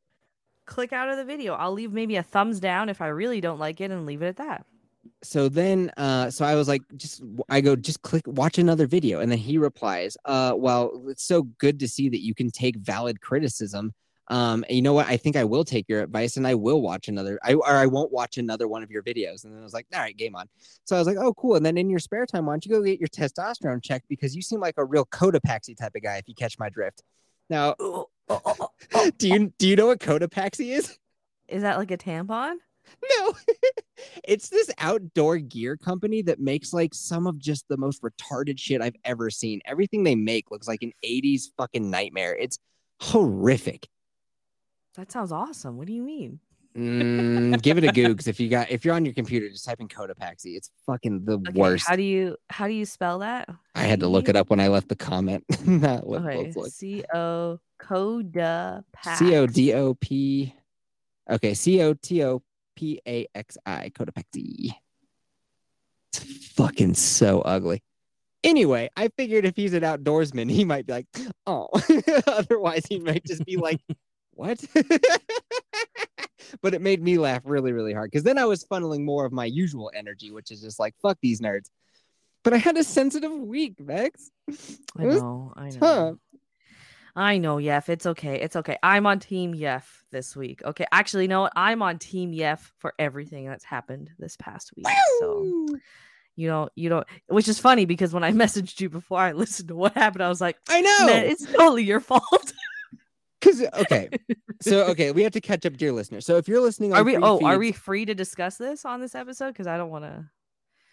click 0.66 0.92
out 0.92 1.10
of 1.10 1.18
the 1.18 1.24
video. 1.24 1.54
I'll 1.54 1.72
leave 1.72 1.94
maybe 1.94 2.18
a 2.18 2.24
thumbs 2.24 2.60
down 2.60 2.90
if 2.90 3.02
I 3.02 3.08
really 3.08 3.40
don't 3.40 3.60
like 3.60 3.80
it 3.80 3.92
and 3.92 4.06
leave 4.06 4.22
it 4.22 4.28
at 4.28 4.38
that. 4.38 4.66
So 5.24 5.50
then, 5.50 5.92
uh, 5.98 6.30
so 6.30 6.46
I 6.46 6.56
was 6.56 6.68
like, 6.68 6.84
just 6.96 7.24
I 7.50 7.62
go, 7.62 7.76
just 7.76 8.02
click, 8.04 8.24
watch 8.28 8.58
another 8.58 8.86
video, 8.86 9.20
and 9.20 9.32
then 9.32 9.40
he 9.40 9.58
replies, 9.58 10.16
uh, 10.26 10.54
well, 10.56 11.04
it's 11.08 11.24
so 11.24 11.44
good 11.44 11.80
to 11.80 11.88
see 11.88 12.10
that 12.10 12.24
you 12.24 12.36
can 12.36 12.52
take 12.52 12.78
valid 12.78 13.20
criticism. 13.20 13.94
Um, 14.30 14.66
and 14.68 14.76
you 14.76 14.82
know 14.82 14.94
what? 14.94 15.08
I 15.08 15.18
think 15.18 15.36
I 15.36 15.46
will 15.46 15.64
take 15.64 15.86
your 15.88 16.02
advice 16.02 16.36
and 16.36 16.46
I 16.46 16.54
will 16.54 16.82
watch 16.82 17.08
another. 17.08 17.40
I 17.44 17.54
or 17.54 17.70
I 17.70 17.86
won't 17.86 18.12
watch 18.12 18.38
another 18.38 18.68
one 18.68 18.84
of 18.84 18.92
your 18.92 19.02
videos. 19.02 19.46
And 19.46 19.54
then 19.54 19.62
I 19.62 19.64
was 19.64 19.74
like, 19.74 19.88
all 19.94 20.02
right, 20.02 20.16
game 20.16 20.36
on. 20.36 20.48
So 20.84 20.96
I 20.96 21.00
was 21.00 21.08
like, 21.08 21.18
oh, 21.18 21.34
cool. 21.34 21.56
And 21.56 21.66
then 21.66 21.78
in 21.78 21.90
your 21.90 22.00
spare 22.00 22.26
time, 22.26 22.46
why 22.46 22.54
don't 22.54 22.66
you 22.66 22.72
go 22.72 22.84
get 22.84 23.00
your 23.00 23.08
testosterone 23.08 23.82
checked 23.82 24.08
because 24.10 24.36
you 24.36 24.42
seem 24.42 24.60
like 24.60 24.76
a 24.78 24.84
real 24.84 25.06
cotopaxi 25.06 25.78
type 25.78 25.96
of 25.96 26.04
guy. 26.04 26.18
If 26.18 26.28
you 26.28 26.36
catch 26.36 26.60
my 26.60 26.70
drift. 26.70 27.04
Now, 27.50 27.76
do 29.18 29.30
you 29.30 29.54
do 29.58 29.68
you 29.68 29.78
know 29.78 29.88
what 29.88 30.00
cotopaxi 30.00 30.76
is? 30.76 30.98
Is 31.48 31.62
that 31.62 31.78
like 31.78 31.92
a 31.92 31.98
tampon? 31.98 32.56
No, 33.20 33.34
it's 34.24 34.50
this 34.50 34.70
outdoor 34.78 35.38
gear 35.38 35.76
company 35.78 36.22
that 36.24 36.40
makes 36.40 36.74
like 36.74 36.94
some 36.94 37.28
of 37.28 37.38
just 37.40 37.68
the 37.68 37.78
most 37.78 38.02
retarded 38.02 38.60
shit 38.60 38.82
I've 38.82 38.96
ever 39.06 39.30
seen. 39.30 39.62
Everything 39.66 40.04
they 40.04 40.16
make 40.16 40.52
looks 40.52 40.68
like 40.68 40.84
an 40.84 40.94
80s 41.04 41.52
fucking 41.58 41.90
nightmare. 41.90 42.36
It's 42.36 42.58
horrific. 43.02 43.88
That 44.96 45.12
sounds 45.12 45.32
awesome. 45.32 45.78
What 45.78 45.88
do 45.88 45.94
you 45.94 46.02
mean? 46.04 46.40
Mm, 46.78 47.62
give 47.62 47.78
it 47.78 47.84
a 47.84 47.88
googs 47.88 48.28
if 48.28 48.40
you 48.40 48.50
got 48.50 48.70
if 48.70 48.86
you're 48.86 48.94
on 48.94 49.06
your 49.06 49.14
computer, 49.14 49.50
just 49.50 49.66
type 49.66 49.80
in 49.80 49.88
Cotopaxi. 49.88 50.56
It's 50.56 50.70
fucking 50.86 51.26
the 51.26 51.38
Okay, 51.38 51.52
worst. 51.60 51.88
How 51.88 51.96
do 51.96 52.04
you 52.04 52.38
how 52.50 52.68
do 52.68 52.74
you 52.74 52.86
spell 52.86 53.20
that? 53.20 53.50
I 53.76 53.82
had 53.82 54.00
to 54.00 54.08
look 54.08 54.28
it 54.30 54.36
up 54.36 54.50
when 54.50 54.60
I 54.60 54.68
left 54.70 54.90
the 54.90 54.96
comment. 54.96 55.44
Not 55.66 56.08
look, 56.08 56.24
Okay. 56.24 56.48
look, 56.48 56.56
look. 56.56 56.70
C 56.70 57.04
O 57.14 57.60
Coda 57.80 58.84
C 59.04 59.36
O 59.36 59.46
D 59.48 59.74
O 59.74 59.94
P. 59.96 60.54
Okay, 61.30 61.54
C 61.54 61.82
O 61.82 61.94
T 61.94 62.24
O 62.24 62.42
P 62.78 63.02
A 63.06 63.28
X 63.36 63.58
I. 63.66 63.92
Cotopaxi. 63.94 64.72
It's 66.14 66.54
fucking 66.54 66.94
so 66.94 67.42
ugly. 67.42 67.84
Anyway, 68.44 68.90
I 68.96 69.10
figured 69.10 69.46
if 69.46 69.56
he's 69.56 69.74
an 69.74 69.82
outdoorsman, 69.82 70.50
he 70.50 70.64
might 70.64 70.86
be 70.86 70.94
like, 70.94 71.08
oh. 71.46 71.68
Otherwise, 72.28 72.86
he 72.88 73.00
might 73.00 73.26
just 73.26 73.44
be 73.46 73.58
like, 73.58 73.82
what? 74.32 74.64
but 76.62 76.74
it 76.74 76.82
made 76.82 77.02
me 77.02 77.18
laugh 77.18 77.42
really, 77.44 77.74
really 77.74 77.94
hard 77.94 78.12
because 78.12 78.24
then 78.24 78.38
I 78.38 78.46
was 78.46 78.64
funneling 78.64 79.04
more 79.04 79.26
of 79.26 79.34
my 79.34 79.46
usual 79.46 79.92
energy, 79.94 80.32
which 80.32 80.52
is 80.52 80.62
just 80.62 80.80
like, 80.80 80.94
fuck 81.02 81.18
these 81.22 81.42
nerds. 81.42 81.70
But 82.44 82.54
I 82.54 82.58
had 82.58 82.78
a 82.78 82.84
sensitive 82.84 83.34
week, 83.34 83.80
Max. 83.80 84.30
I 84.98 85.04
know. 85.04 85.52
I 85.58 85.70
know. 85.70 85.80
tough. 85.80 86.16
I 87.18 87.40
know, 87.40 87.58
Yef. 87.58 87.90
It's 87.90 88.06
okay. 88.06 88.40
It's 88.40 88.56
okay. 88.56 88.78
I'm 88.84 89.08
on 89.08 89.20
Team 89.20 89.56
Yef 89.56 90.06
this 90.12 90.36
week. 90.36 90.62
Okay. 90.64 90.86
Actually, 90.92 91.28
no. 91.28 91.50
I'm 91.56 91.82
on 91.82 91.98
Team 91.98 92.32
Yef 92.32 92.72
for 92.78 92.94
everything 93.00 93.48
that's 93.48 93.66
happened 93.66 94.12
this 94.20 94.38
past 94.38 94.72
week. 94.78 94.86
So 95.20 95.40
Woo! 95.40 95.80
you 96.36 96.48
know, 96.48 96.70
you 96.76 96.90
don't 96.90 97.08
which 97.28 97.48
is 97.48 97.60
funny 97.60 97.86
because 97.86 98.14
when 98.14 98.24
I 98.24 98.32
messaged 98.44 98.80
you 98.80 98.90
before 98.90 99.20
I 99.20 99.32
listened 99.32 99.70
to 99.70 99.76
what 99.76 99.94
happened, 99.94 100.24
I 100.24 100.30
was 100.30 100.40
like, 100.40 100.58
I 100.70 100.82
know. 100.82 101.08
man, 101.08 101.26
it's 101.26 101.46
totally 101.46 101.84
your 101.84 102.00
fault. 102.00 102.54
Because 103.40 103.62
okay, 103.82 104.10
so 104.62 104.88
okay, 104.88 105.12
we 105.12 105.22
have 105.22 105.32
to 105.34 105.40
catch 105.40 105.64
up, 105.68 105.78
dear 105.78 105.92
listener. 105.92 106.22
So 106.22 106.38
if 106.38 106.48
you're 106.48 106.60
listening, 106.60 106.94
on 106.94 107.00
are 107.00 107.04
we 107.04 107.14
free 107.14 107.24
oh, 107.24 107.46
are 107.46 107.60
we 107.60 107.72
free 107.72 108.04
to 108.04 108.16
discuss 108.16 108.58
this 108.58 108.84
on 108.84 109.00
this 109.00 109.14
episode? 109.14 109.50
Because 109.50 109.68
I 109.68 109.78
don't 109.78 109.92
want 109.92 110.06
to 110.06 110.26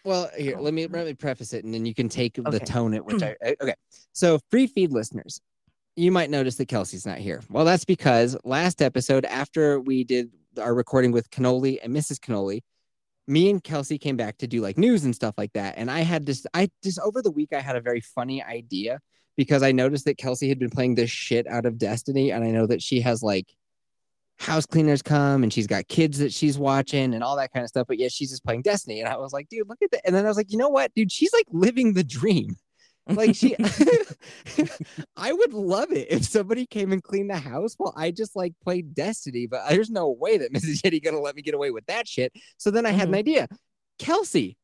Well, 0.04 0.28
here, 0.36 0.56
Oh, 0.58 0.62
let 0.62 0.74
me 0.74 0.86
let 0.86 1.06
me 1.06 1.14
preface 1.14 1.54
it, 1.54 1.64
and 1.64 1.72
then 1.72 1.86
you 1.86 1.94
can 1.94 2.10
take 2.10 2.34
the 2.34 2.60
tone 2.60 2.92
at 2.92 3.02
which 3.02 3.22
I. 3.22 3.34
I- 3.44 3.56
Okay, 3.62 3.74
so 4.12 4.38
free 4.50 4.66
feed 4.66 4.92
listeners, 4.92 5.40
you 5.96 6.10
might 6.12 6.30
notice 6.30 6.56
that 6.56 6.68
Kelsey's 6.68 7.06
not 7.06 7.18
here. 7.18 7.40
Well, 7.48 7.64
that's 7.64 7.84
because 7.84 8.36
last 8.44 8.82
episode, 8.82 9.24
after 9.24 9.80
we 9.80 10.04
did 10.04 10.30
our 10.60 10.74
recording 10.74 11.12
with 11.12 11.30
Cannoli 11.30 11.78
and 11.82 11.94
Mrs. 11.94 12.18
Cannoli, 12.18 12.62
me 13.26 13.50
and 13.50 13.62
Kelsey 13.62 13.98
came 13.98 14.16
back 14.16 14.38
to 14.38 14.46
do 14.46 14.60
like 14.60 14.76
news 14.76 15.04
and 15.04 15.14
stuff 15.14 15.34
like 15.38 15.52
that, 15.54 15.74
and 15.76 15.90
I 15.90 16.00
had 16.00 16.26
this. 16.26 16.46
I 16.52 16.68
just 16.82 16.98
over 17.00 17.22
the 17.22 17.30
week 17.30 17.52
I 17.52 17.60
had 17.60 17.76
a 17.76 17.80
very 17.80 18.00
funny 18.00 18.42
idea 18.42 19.00
because 19.36 19.62
I 19.62 19.72
noticed 19.72 20.04
that 20.04 20.18
Kelsey 20.18 20.48
had 20.48 20.58
been 20.58 20.70
playing 20.70 20.94
this 20.94 21.10
shit 21.10 21.46
out 21.46 21.64
of 21.64 21.78
Destiny, 21.78 22.32
and 22.32 22.44
I 22.44 22.50
know 22.50 22.66
that 22.66 22.82
she 22.82 23.00
has 23.00 23.22
like 23.22 23.46
house 24.38 24.66
cleaners 24.66 25.02
come 25.02 25.42
and 25.42 25.52
she's 25.52 25.66
got 25.66 25.88
kids 25.88 26.18
that 26.18 26.32
she's 26.32 26.58
watching 26.58 27.14
and 27.14 27.22
all 27.22 27.36
that 27.36 27.52
kind 27.52 27.62
of 27.62 27.68
stuff. 27.68 27.86
But 27.86 27.98
yeah, 27.98 28.08
she's 28.08 28.30
just 28.30 28.44
playing 28.44 28.62
Destiny. 28.62 29.00
And 29.00 29.08
I 29.08 29.16
was 29.16 29.32
like, 29.32 29.48
dude, 29.48 29.68
look 29.68 29.80
at 29.82 29.90
that. 29.92 30.02
And 30.04 30.14
then 30.14 30.24
I 30.24 30.28
was 30.28 30.36
like, 30.36 30.50
you 30.50 30.58
know 30.58 30.68
what, 30.68 30.94
dude, 30.94 31.12
she's 31.12 31.32
like 31.32 31.46
living 31.50 31.94
the 31.94 32.04
dream. 32.04 32.56
Like 33.06 33.36
she 33.36 33.54
I 35.16 35.32
would 35.32 35.52
love 35.52 35.92
it 35.92 36.08
if 36.10 36.24
somebody 36.24 36.66
came 36.66 36.92
and 36.92 37.02
cleaned 37.02 37.30
the 37.30 37.36
house 37.36 37.74
while 37.76 37.94
I 37.96 38.10
just 38.10 38.34
like 38.34 38.54
played 38.62 38.94
Destiny, 38.94 39.46
but 39.46 39.68
there's 39.68 39.90
no 39.90 40.10
way 40.10 40.38
that 40.38 40.52
Mrs. 40.54 40.80
Yeti 40.80 41.02
gonna 41.02 41.20
let 41.20 41.36
me 41.36 41.42
get 41.42 41.54
away 41.54 41.70
with 41.70 41.86
that 41.86 42.08
shit. 42.08 42.32
So 42.56 42.70
then 42.70 42.86
I 42.86 42.90
had 42.90 43.08
an 43.08 43.14
idea. 43.14 43.48
Kelsey, 43.98 44.56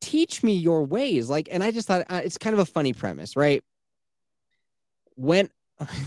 teach 0.00 0.42
me 0.42 0.54
your 0.54 0.84
ways. 0.84 1.28
Like, 1.28 1.48
and 1.50 1.62
I 1.62 1.70
just 1.70 1.86
thought 1.86 2.06
uh, 2.08 2.22
it's 2.24 2.38
kind 2.38 2.54
of 2.54 2.60
a 2.60 2.66
funny 2.66 2.92
premise, 2.92 3.36
right? 3.36 3.62
When 5.16 5.50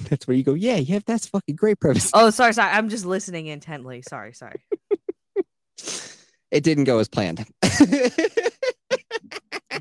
that's 0.10 0.28
where 0.28 0.36
you 0.36 0.44
go, 0.44 0.54
yeah, 0.54 0.76
yeah, 0.76 1.00
that's 1.06 1.28
fucking 1.28 1.56
great 1.56 1.80
premise. 1.80 2.12
Oh, 2.14 2.30
sorry, 2.32 2.54
sorry. 2.54 2.72
I'm 2.72 2.90
just 2.90 3.06
listening 3.06 3.48
intently. 3.48 4.02
Sorry, 4.02 4.34
sorry. 4.34 4.62
It 6.54 6.64
didn't 6.64 6.84
go 6.84 7.00
as 7.00 7.08
planned. 7.08 7.46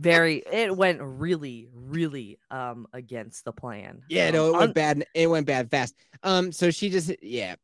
Very 0.03 0.43
it 0.51 0.77
went 0.77 1.01
really, 1.01 1.69
really 1.73 2.39
um 2.51 2.87
against 2.93 3.45
the 3.45 3.53
plan. 3.53 4.03
yeah, 4.09 4.29
Um, 4.29 4.33
no, 4.35 4.47
it 4.49 4.59
went 4.59 4.75
bad. 4.75 5.05
It 5.15 5.27
went 5.29 5.47
bad 5.47 5.71
fast. 5.71 5.95
Um, 6.25 6.51
so 6.51 6.71
she 6.71 6.91
just, 6.91 7.13
yeah. 7.23 7.55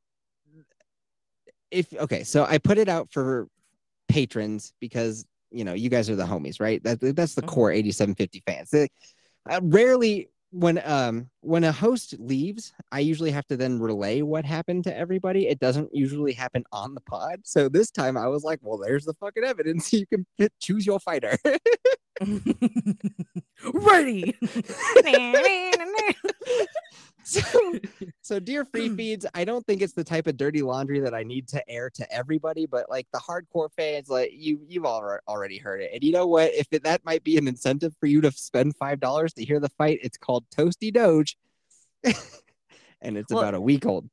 If 1.71 1.93
okay, 1.93 2.23
so 2.25 2.45
I 2.45 2.59
put 2.59 2.79
it 2.79 2.89
out 2.89 3.13
for 3.13 3.49
patrons 4.09 4.73
because 4.81 5.27
you 5.51 5.65
know 5.65 5.75
you 5.75 5.91
guys 5.91 6.09
are 6.09 6.17
the 6.17 6.25
homies, 6.25 6.61
right? 6.61 6.83
That 6.85 7.01
that's 7.01 7.35
the 7.35 7.43
Mhm. 7.43 7.49
core 7.49 7.73
8750 7.73 8.43
fans. 8.47 8.71
They, 8.71 8.89
uh, 9.51 9.61
rarely 9.63 10.29
when 10.51 10.81
um 10.85 11.29
when 11.41 11.65
a 11.65 11.73
host 11.73 12.15
leaves, 12.19 12.73
I 12.93 13.01
usually 13.01 13.31
have 13.31 13.47
to 13.49 13.57
then 13.57 13.79
relay 13.79 14.23
what 14.23 14.45
happened 14.45 14.85
to 14.85 14.97
everybody. 14.97 15.47
It 15.49 15.59
doesn't 15.61 15.95
usually 15.95 16.33
happen 16.33 16.65
on 16.73 16.95
the 16.95 17.01
pod. 17.03 17.41
So 17.45 17.69
this 17.69 17.91
time 17.91 18.17
I 18.17 18.29
was 18.29 18.45
like, 18.45 18.61
well, 18.63 18.79
there's 18.79 19.05
the 19.05 19.15
fucking 19.15 19.45
evidence. 19.45 19.93
You 19.99 20.07
can 20.07 20.27
choose 20.61 20.87
your 20.87 21.01
fighter. 21.01 21.37
Ready. 23.75 24.37
So, 27.29 27.43
so 28.23 28.41
dear 28.41 28.65
free 28.65 28.89
hmm. 28.89 28.97
feeds, 28.97 29.27
I 29.35 29.45
don't 29.45 29.67
think 29.67 29.83
it's 29.83 29.93
the 29.93 30.05
type 30.05 30.27
of 30.27 30.37
dirty 30.37 30.63
laundry 30.63 31.01
that 31.01 31.15
I 31.15 31.23
need 31.23 31.49
to 31.49 31.71
air 31.71 31.91
to 31.91 32.13
everybody, 32.13 32.67
but 32.67 32.89
like 32.89 33.07
the 33.13 33.19
hardcore 33.19 33.71
fans, 33.77 34.09
like 34.09 34.31
you, 34.33 34.61
you've 34.67 34.85
all 34.85 35.19
already 35.29 35.59
heard 35.59 35.81
it. 35.81 35.91
And 35.93 36.03
you 36.03 36.13
know 36.13 36.27
what? 36.27 36.53
If 36.55 36.69
it, 36.71 36.85
that 36.85 37.05
might 37.05 37.25
be 37.25 37.37
an 37.37 37.49
incentive 37.49 37.95
for 38.01 38.07
you 38.07 38.21
to 38.23 38.33
spend 38.33 38.77
five 38.77 39.01
dollars 39.01 39.33
to 39.35 39.45
hear 39.45 39.61
the 39.61 39.69
fight, 39.71 40.01
it's 40.03 40.17
called 40.17 40.45
Toasty 40.51 40.93
Doge, 40.93 41.37
and 42.05 43.17
it's 43.19 43.33
Well- 43.33 43.43
about 43.43 43.55
a 43.55 43.61
week 43.61 43.87
old. 43.87 44.09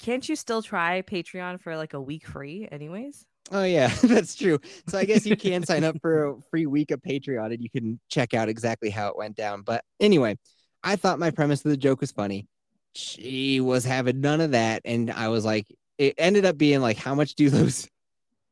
Can't 0.00 0.26
you 0.26 0.34
still 0.34 0.62
try 0.62 1.02
Patreon 1.02 1.60
for 1.60 1.76
like 1.76 1.92
a 1.92 2.00
week 2.00 2.26
free, 2.26 2.66
anyways? 2.72 3.26
Oh 3.52 3.64
yeah, 3.64 3.88
that's 4.02 4.34
true. 4.34 4.58
So 4.86 4.98
I 4.98 5.04
guess 5.04 5.26
you 5.26 5.36
can 5.36 5.64
sign 5.64 5.84
up 5.84 6.00
for 6.00 6.28
a 6.28 6.36
free 6.50 6.66
week 6.66 6.90
of 6.90 7.02
Patreon 7.02 7.52
and 7.52 7.62
you 7.62 7.68
can 7.68 8.00
check 8.08 8.32
out 8.32 8.48
exactly 8.48 8.90
how 8.90 9.08
it 9.08 9.16
went 9.16 9.36
down. 9.36 9.62
But 9.62 9.84
anyway, 9.98 10.38
I 10.82 10.96
thought 10.96 11.18
my 11.18 11.30
premise 11.30 11.64
of 11.64 11.70
the 11.70 11.76
joke 11.76 12.00
was 12.00 12.12
funny. 12.12 12.46
She 12.94 13.60
was 13.60 13.84
having 13.84 14.20
none 14.20 14.40
of 14.40 14.50
that, 14.52 14.82
and 14.84 15.10
I 15.10 15.28
was 15.28 15.44
like, 15.44 15.66
it 15.98 16.14
ended 16.18 16.44
up 16.44 16.56
being 16.58 16.80
like, 16.80 16.96
how 16.96 17.14
much 17.14 17.34
do 17.34 17.50
those, 17.50 17.88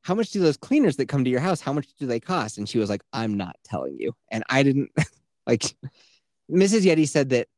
how 0.02 0.14
much 0.14 0.30
do 0.30 0.40
those 0.40 0.56
cleaners 0.56 0.96
that 0.96 1.08
come 1.08 1.24
to 1.24 1.30
your 1.30 1.40
house, 1.40 1.60
how 1.60 1.72
much 1.72 1.88
do 1.98 2.06
they 2.06 2.20
cost? 2.20 2.58
And 2.58 2.68
she 2.68 2.78
was 2.78 2.88
like, 2.90 3.02
I'm 3.12 3.36
not 3.36 3.56
telling 3.64 3.96
you. 3.98 4.12
And 4.30 4.44
I 4.48 4.62
didn't 4.62 4.90
like 5.46 5.62
Mrs. 6.50 6.82
Yeti 6.84 7.08
said 7.08 7.30
that 7.30 7.48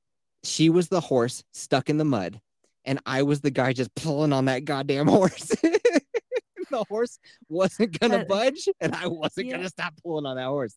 she 0.43 0.71
was 0.71 0.89
the 0.89 1.00
horse 1.00 1.45
stuck 1.53 1.91
in 1.91 1.99
the 1.99 2.05
mud, 2.05 2.41
and 2.85 2.99
I 3.05 3.25
was 3.25 3.41
the 3.41 3.50
guy 3.50 3.73
just 3.73 3.95
pulling 3.95 4.33
on 4.33 4.47
that 4.47 4.65
goddamn 4.65 5.07
horse. 5.09 5.49
the 6.71 6.85
horse 6.89 7.19
wasn't 7.49 7.99
gonna 7.99 8.25
budge, 8.25 8.69
and 8.81 8.95
I 8.95 9.07
wasn't 9.09 9.49
Yeah. 9.49 9.57
gonna 9.57 9.69
stop 9.69 9.95
pulling 10.03 10.25
on 10.25 10.37
that 10.37 10.47
horse. 10.47 10.77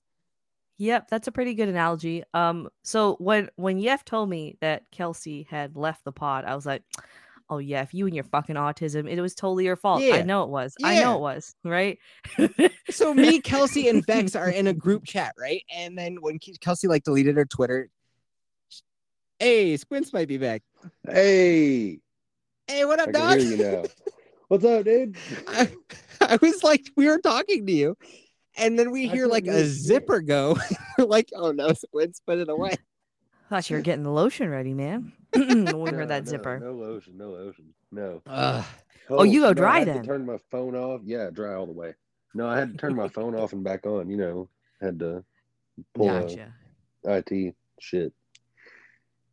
Yep, 0.78 1.08
that's 1.10 1.28
a 1.28 1.32
pretty 1.32 1.54
good 1.54 1.70
analogy. 1.70 2.24
Um, 2.34 2.70
so 2.84 3.16
when 3.20 3.50
when 3.56 3.78
Yef 3.80 4.04
told 4.04 4.30
me 4.30 4.58
that 4.62 4.84
Kelsey 4.92 5.48
had 5.50 5.76
left 5.76 6.04
the 6.04 6.12
pod, 6.12 6.46
I 6.46 6.56
was 6.56 6.66
like, 6.66 6.82
"Oh 7.50 7.60
Yef, 7.60 7.94
you 7.94 8.06
and 8.08 8.16
your 8.16 8.24
fucking 8.24 8.56
autism. 8.56 9.08
It 9.10 9.22
was 9.22 9.36
totally 9.36 9.66
your 9.66 9.76
fault. 9.76 10.02
Yeah. 10.02 10.16
I 10.16 10.22
know 10.24 10.44
it 10.44 10.50
was. 10.50 10.76
I 10.84 11.00
know 11.00 11.16
it 11.16 11.22
was. 11.22 11.56
Right? 11.64 12.00
So 12.90 13.14
me, 13.14 13.40
Kelsey, 13.42 13.88
and 13.88 14.06
Vex 14.06 14.36
are 14.36 14.50
in 14.50 14.68
a 14.68 14.74
group 14.74 15.06
chat, 15.06 15.34
right? 15.40 15.64
And 15.74 15.98
then 15.98 16.18
when 16.22 16.40
Kelsey 16.60 16.88
like 16.88 17.04
deleted 17.04 17.38
her 17.38 17.46
Twitter, 17.46 17.90
hey, 19.40 19.78
Squints 19.78 20.12
might 20.12 20.28
be 20.28 20.38
back. 20.38 20.64
Hey, 21.08 22.00
Hey, 22.68 22.86
what 22.86 23.00
I 23.00 23.04
up, 23.04 23.12
can 23.12 23.22
dog? 23.22 23.40
hear 23.40 23.50
you 23.50 23.58
now. 23.58 23.84
What's 24.48 24.66
up, 24.66 24.86
dude? 24.86 25.18
I, 25.48 25.70
I 26.22 26.38
was 26.42 26.64
like, 26.64 26.90
we 26.96 27.08
were 27.08 27.20
talking 27.20 27.66
to 27.66 27.72
you, 27.72 27.98
and 28.58 28.78
then 28.78 28.92
we 28.92 29.10
I 29.10 29.14
hear 29.14 29.28
like 29.28 29.48
a 29.48 29.52
were 29.52 29.66
zipper 29.66 30.22
go, 30.22 30.58
like, 30.98 31.30
oh 31.36 31.52
no, 31.52 31.74
Squints 31.74 32.22
put 32.26 32.40
it 32.40 32.50
away. 32.50 32.76
Thought 33.50 33.70
you 33.70 33.76
were 33.76 33.82
getting 33.82 34.04
the 34.04 34.12
lotion 34.12 34.50
ready, 34.50 34.74
man. 34.74 35.14
when 35.34 35.80
we 35.80 35.92
heard 35.92 36.10
that 36.10 36.26
no, 36.26 36.30
zipper. 36.30 36.60
No 36.60 36.74
lotion, 36.74 37.18
no 37.18 37.30
lotion, 37.30 37.74
no. 37.92 38.22
Ugh. 38.28 38.66
Oh, 39.10 39.24
you 39.24 39.42
go 39.42 39.48
oh, 39.48 39.50
no, 39.50 39.50
I 39.50 39.54
dry 39.54 39.80
had 39.80 39.88
to 39.88 39.94
then. 39.94 40.04
turn 40.04 40.26
my 40.26 40.38
phone 40.50 40.76
off. 40.76 41.02
Yeah, 41.04 41.30
dry 41.30 41.56
all 41.56 41.66
the 41.66 41.74
way. 41.74 41.94
No, 42.34 42.48
I 42.48 42.58
had 42.58 42.72
to 42.72 42.78
turn 42.78 42.96
my 42.96 43.10
phone 43.10 43.36
off 43.36 43.54
and 43.54 43.64
back 43.64 43.86
on. 43.86 44.10
You 44.10 44.18
know, 44.18 44.50
had 44.82 45.00
to 45.00 45.24
pull 45.94 46.10
a 46.10 46.22
Gotcha. 46.22 46.54
IT 47.06 47.56
shit. 47.80 48.14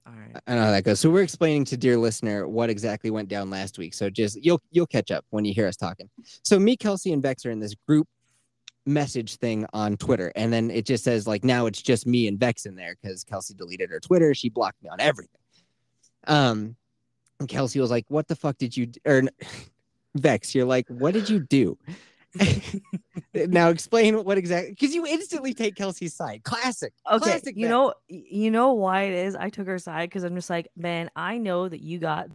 All 0.06 0.14
right. 0.14 0.42
I 0.46 0.54
know 0.54 0.64
how 0.64 0.70
that 0.70 0.84
goes. 0.84 0.98
So 0.98 1.10
we're 1.10 1.22
explaining 1.22 1.64
to 1.66 1.76
dear 1.76 1.96
listener 1.96 2.48
what 2.48 2.68
exactly 2.68 3.10
went 3.10 3.28
down 3.28 3.48
last 3.48 3.78
week. 3.78 3.94
So 3.94 4.10
just 4.10 4.42
you'll 4.42 4.60
you'll 4.70 4.86
catch 4.86 5.10
up 5.10 5.24
when 5.30 5.44
you 5.44 5.54
hear 5.54 5.68
us 5.68 5.76
talking. 5.76 6.08
So 6.42 6.58
me, 6.58 6.76
Kelsey, 6.76 7.12
and 7.12 7.22
Vex 7.22 7.46
are 7.46 7.50
in 7.50 7.60
this 7.60 7.74
group 7.86 8.08
message 8.87 9.37
thing 9.37 9.66
on 9.72 9.96
Twitter, 9.96 10.32
and 10.37 10.52
then 10.52 10.70
it 10.70 10.87
just 10.87 11.04
says 11.04 11.26
like 11.26 11.44
now 11.44 11.66
it's 11.66 11.82
just 11.82 12.06
me 12.06 12.26
and 12.26 12.38
Vex 12.38 12.66
in 12.66 12.75
there 12.75 12.96
because 13.00 13.25
Kelsey 13.25 13.54
deleted 13.54 13.90
her 13.90 14.00
Twitter. 14.00 14.34
She 14.34 14.49
blocked 14.49 14.82
me 14.82 14.88
on 14.88 15.00
everything. 15.00 15.40
Um, 16.26 16.76
and 17.38 17.49
Kelsey 17.49 17.80
was 17.80 17.90
like, 17.90 18.04
"What 18.08 18.28
the 18.28 18.37
fuck 18.37 18.58
did 18.58 18.76
you?" 18.76 18.87
d-" 18.87 19.00
Or 19.06 19.22
Vex, 20.14 20.54
you're 20.54 20.66
like, 20.66 20.87
"What 20.88 21.14
did 21.14 21.28
you 21.28 21.40
do?" 21.40 21.78
now 23.34 23.70
explain 23.70 24.22
what 24.22 24.38
exactly 24.38 24.70
because 24.70 24.94
you 24.94 25.04
instantly 25.06 25.52
take 25.52 25.75
Kelsey's 25.75 26.14
side. 26.14 26.42
Classic. 26.44 26.92
Okay, 27.10 27.25
Classic 27.25 27.56
you 27.56 27.68
know, 27.68 27.94
you 28.08 28.50
know 28.50 28.72
why 28.72 29.02
it 29.02 29.14
is. 29.14 29.34
I 29.34 29.50
took 29.50 29.66
her 29.66 29.78
side 29.78 30.08
because 30.08 30.22
I'm 30.22 30.37
just 30.37 30.50
like, 30.50 30.68
man, 30.76 31.10
I 31.16 31.38
know 31.38 31.68
that 31.68 31.80
you 31.80 31.99
got 31.99 32.28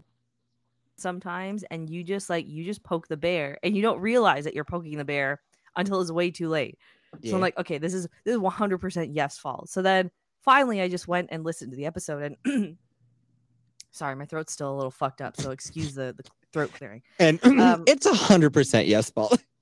sometimes, 0.98 1.64
and 1.72 1.90
you 1.90 2.04
just 2.04 2.30
like 2.30 2.48
you 2.48 2.66
just 2.66 2.84
poke 2.84 3.08
the 3.08 3.18
bear, 3.18 3.58
and 3.64 3.76
you 3.76 3.82
don't 3.82 4.02
realize 4.02 4.44
that 4.44 4.54
you're 4.54 4.66
poking 4.66 4.98
the 4.98 5.06
bear 5.06 5.40
until 5.76 6.02
it's 6.02 6.12
way 6.12 6.32
too 6.32 6.50
late. 6.50 6.78
So 7.24 7.36
I'm 7.36 7.42
like, 7.42 7.58
okay, 7.58 7.78
this 7.78 7.94
is 7.94 8.08
this 8.26 8.34
is 8.34 8.40
100 8.40 8.78
percent 8.80 9.14
Yef's 9.14 9.38
fault. 9.38 9.70
So 9.70 9.82
then 9.82 10.12
finally, 10.42 10.82
I 10.82 10.90
just 10.90 11.08
went 11.08 11.30
and 11.32 11.44
listened 11.44 11.72
to 11.72 11.78
the 11.78 11.86
episode, 11.86 12.38
and 12.44 12.78
sorry, 13.92 14.16
my 14.16 14.26
throat's 14.26 14.52
still 14.52 14.74
a 14.74 14.76
little 14.76 14.92
fucked 14.92 15.22
up, 15.22 15.38
so 15.40 15.52
excuse 15.52 15.96
the 15.96 16.14
the 16.18 16.24
throat 16.52 16.74
clearing. 16.74 17.04
and 17.20 17.44
um, 17.60 17.84
it's 17.88 18.08
hundred 18.08 18.52
percent 18.52 18.88
Yef's 18.88 19.10
fault. 19.10 19.42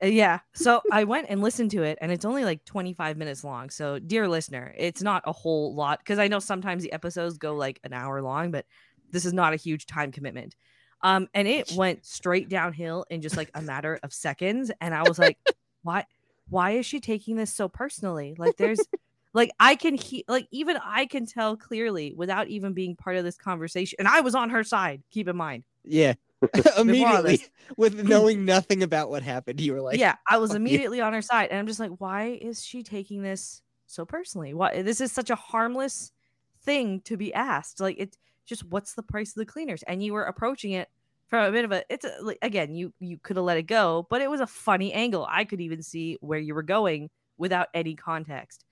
Uh, 0.00 0.06
yeah 0.06 0.38
so 0.54 0.80
i 0.92 1.02
went 1.02 1.26
and 1.28 1.42
listened 1.42 1.68
to 1.68 1.82
it 1.82 1.98
and 2.00 2.12
it's 2.12 2.24
only 2.24 2.44
like 2.44 2.64
25 2.64 3.16
minutes 3.16 3.42
long 3.42 3.68
so 3.68 3.98
dear 3.98 4.28
listener 4.28 4.72
it's 4.78 5.02
not 5.02 5.20
a 5.26 5.32
whole 5.32 5.74
lot 5.74 5.98
because 5.98 6.20
i 6.20 6.28
know 6.28 6.38
sometimes 6.38 6.84
the 6.84 6.92
episodes 6.92 7.38
go 7.38 7.56
like 7.56 7.80
an 7.82 7.92
hour 7.92 8.22
long 8.22 8.52
but 8.52 8.66
this 9.10 9.24
is 9.24 9.32
not 9.32 9.52
a 9.52 9.56
huge 9.56 9.86
time 9.86 10.12
commitment 10.12 10.54
um 11.04 11.28
and 11.34 11.46
it 11.46 11.70
went 11.76 12.04
straight 12.04 12.48
downhill 12.48 13.04
in 13.10 13.22
just 13.22 13.36
like 13.36 13.50
a 13.54 13.62
matter 13.62 14.00
of 14.02 14.12
seconds 14.12 14.72
and 14.80 14.92
i 14.94 15.02
was 15.04 15.18
like 15.18 15.38
why 15.82 16.04
why 16.48 16.72
is 16.72 16.84
she 16.84 16.98
taking 16.98 17.36
this 17.36 17.52
so 17.52 17.68
personally 17.68 18.34
like 18.38 18.56
there's 18.56 18.80
like 19.32 19.50
i 19.60 19.76
can 19.76 19.94
he 19.94 20.24
like 20.26 20.48
even 20.50 20.76
i 20.84 21.06
can 21.06 21.26
tell 21.26 21.56
clearly 21.56 22.12
without 22.16 22.48
even 22.48 22.72
being 22.72 22.96
part 22.96 23.16
of 23.16 23.22
this 23.22 23.36
conversation 23.36 23.94
and 24.00 24.08
i 24.08 24.20
was 24.20 24.34
on 24.34 24.50
her 24.50 24.64
side 24.64 25.02
keep 25.12 25.28
in 25.28 25.36
mind 25.36 25.62
Yeah. 25.84 26.14
Immediately 26.78 27.42
with 27.76 28.06
knowing 28.06 28.44
nothing 28.44 28.82
about 28.82 29.08
what 29.08 29.22
happened, 29.22 29.60
you 29.60 29.72
were 29.72 29.80
like, 29.80 29.98
yeah, 29.98 30.16
I 30.28 30.36
was 30.38 30.50
"Fuck 30.50 30.56
you." 30.56 30.66
immediately 30.66 31.00
on 31.00 31.12
her 31.14 31.22
side, 31.22 31.48
and 31.50 31.58
I'm 31.58 31.66
just 31.66 31.80
like, 31.80 31.92
why 31.98 32.38
is 32.40 32.62
she 32.62 32.82
taking 32.82 33.22
this 33.22 33.62
so 33.86 34.04
personally? 34.04 34.52
Why 34.52 34.82
this 34.82 35.00
is 35.00 35.10
such 35.10 35.30
a 35.30 35.36
harmless 35.36 36.12
thing 36.62 37.00
to 37.02 37.16
be 37.16 37.32
asked? 37.32 37.80
Like, 37.80 37.96
it's 37.98 38.18
just 38.46 38.64
what's 38.64 38.94
the 38.94 39.02
price 39.02 39.30
of 39.30 39.34
the 39.36 39.46
cleaners? 39.46 39.82
And 39.84 40.02
you 40.02 40.12
were 40.12 40.24
approaching 40.24 40.72
it 40.72 40.88
from 41.28 41.44
a 41.44 41.52
bit 41.52 41.64
of 41.64 41.72
a. 41.72 41.84
It's 41.88 42.04
a, 42.04 42.12
like, 42.22 42.38
again, 42.42 42.74
you 42.74 42.92
you 43.00 43.18
could 43.22 43.36
have 43.36 43.44
let 43.44 43.56
it 43.56 43.62
go, 43.64 44.06
but 44.10 44.20
it 44.20 44.30
was 44.30 44.40
a 44.40 44.46
funny 44.46 44.92
angle. 44.92 45.26
I 45.28 45.44
could 45.44 45.60
even 45.60 45.82
see 45.82 46.18
where 46.20 46.38
you 46.38 46.54
were 46.54 46.62
going 46.62 47.10
without 47.38 47.68
any 47.74 47.94
context, 47.94 48.64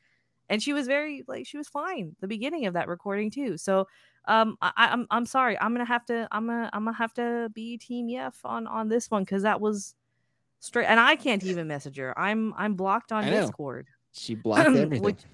and 0.49 0.63
she 0.63 0.73
was 0.73 0.87
very 0.87 1.25
like 1.27 1.47
she 1.47 1.57
was 1.57 1.69
fine 1.69 2.15
the 2.21 2.29
beginning 2.29 2.67
of 2.67 2.75
that 2.75 2.89
recording 2.89 3.31
too. 3.31 3.57
So. 3.57 3.87
Um, 4.29 4.57
I, 4.63 4.71
I- 4.77 4.89
I'm 4.93 5.09
I'm 5.11 5.27
sorry. 5.27 5.59
I'm 5.61 5.73
gonna 5.75 5.85
have 5.85 6.05
to 6.07 6.29
I'm 6.31 6.47
gonna 6.47 6.71
I'm 6.73 6.85
gonna 6.85 6.97
have 6.97 7.13
to 7.15 7.51
be 7.55 7.77
Team 7.77 8.09
Yef 8.09 8.39
on 8.45 8.69
on 8.69 8.89
this 8.89 9.11
one 9.11 9.25
because 9.25 9.43
that 9.43 9.61
was 9.61 9.97
straight 10.61 10.87
and 10.87 11.01
i 11.01 11.17
can't 11.17 11.43
even 11.43 11.67
message 11.67 11.97
her 11.97 12.17
i'm 12.17 12.55
i'm 12.57 12.75
blocked 12.75 13.11
on 13.11 13.25
discord 13.41 13.89
She 14.13 14.37
blocked 14.37 14.69
everything. 14.77 15.03
Which- 15.03 15.25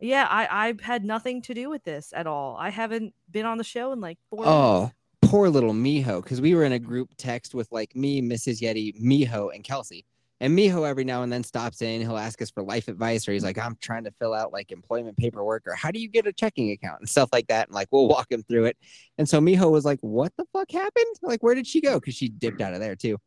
yeah 0.00 0.26
i 0.30 0.68
i've 0.68 0.80
had 0.80 1.04
nothing 1.04 1.42
to 1.42 1.54
do 1.54 1.68
with 1.68 1.82
this 1.84 2.12
at 2.14 2.26
all 2.26 2.56
i 2.58 2.70
haven't 2.70 3.12
been 3.30 3.46
on 3.46 3.58
the 3.58 3.64
show 3.64 3.92
in 3.92 4.00
like 4.00 4.18
four 4.30 4.44
oh, 4.46 4.80
months. 4.80 4.94
poor 5.22 5.48
little 5.48 5.72
Miho. 5.72 6.22
Because 6.22 6.40
we 6.40 6.54
were 6.54 6.64
in 6.64 6.72
a 6.72 6.78
group 6.78 7.10
text 7.16 7.54
with 7.54 7.70
like 7.70 7.94
me, 7.94 8.22
Mrs. 8.22 8.60
Yeti, 8.60 8.98
Miho, 9.00 9.54
and 9.54 9.62
Kelsey. 9.62 10.04
And 10.40 10.56
Miho 10.56 10.88
every 10.88 11.02
now 11.02 11.24
and 11.24 11.32
then 11.32 11.42
stops 11.42 11.82
in. 11.82 12.00
He'll 12.00 12.16
ask 12.16 12.40
us 12.40 12.50
for 12.50 12.62
life 12.62 12.86
advice, 12.86 13.26
or 13.26 13.32
he's 13.32 13.42
like, 13.42 13.58
I'm 13.58 13.76
trying 13.80 14.04
to 14.04 14.12
fill 14.20 14.34
out 14.34 14.52
like 14.52 14.70
employment 14.70 15.16
paperwork, 15.16 15.64
or 15.66 15.74
how 15.74 15.90
do 15.90 15.98
you 15.98 16.08
get 16.08 16.28
a 16.28 16.32
checking 16.32 16.70
account 16.70 17.00
and 17.00 17.08
stuff 17.08 17.28
like 17.32 17.48
that. 17.48 17.68
And 17.68 17.74
like, 17.74 17.88
we'll 17.90 18.06
walk 18.06 18.30
him 18.30 18.44
through 18.44 18.66
it. 18.66 18.76
And 19.18 19.28
so 19.28 19.40
Miho 19.40 19.70
was 19.70 19.84
like, 19.84 19.98
What 20.00 20.32
the 20.36 20.46
fuck 20.52 20.70
happened? 20.70 21.16
Like, 21.22 21.42
where 21.42 21.56
did 21.56 21.66
she 21.66 21.80
go? 21.80 21.98
Because 21.98 22.14
she 22.14 22.28
dipped 22.28 22.60
out 22.60 22.72
of 22.72 22.80
there 22.80 22.94
too. 22.94 23.18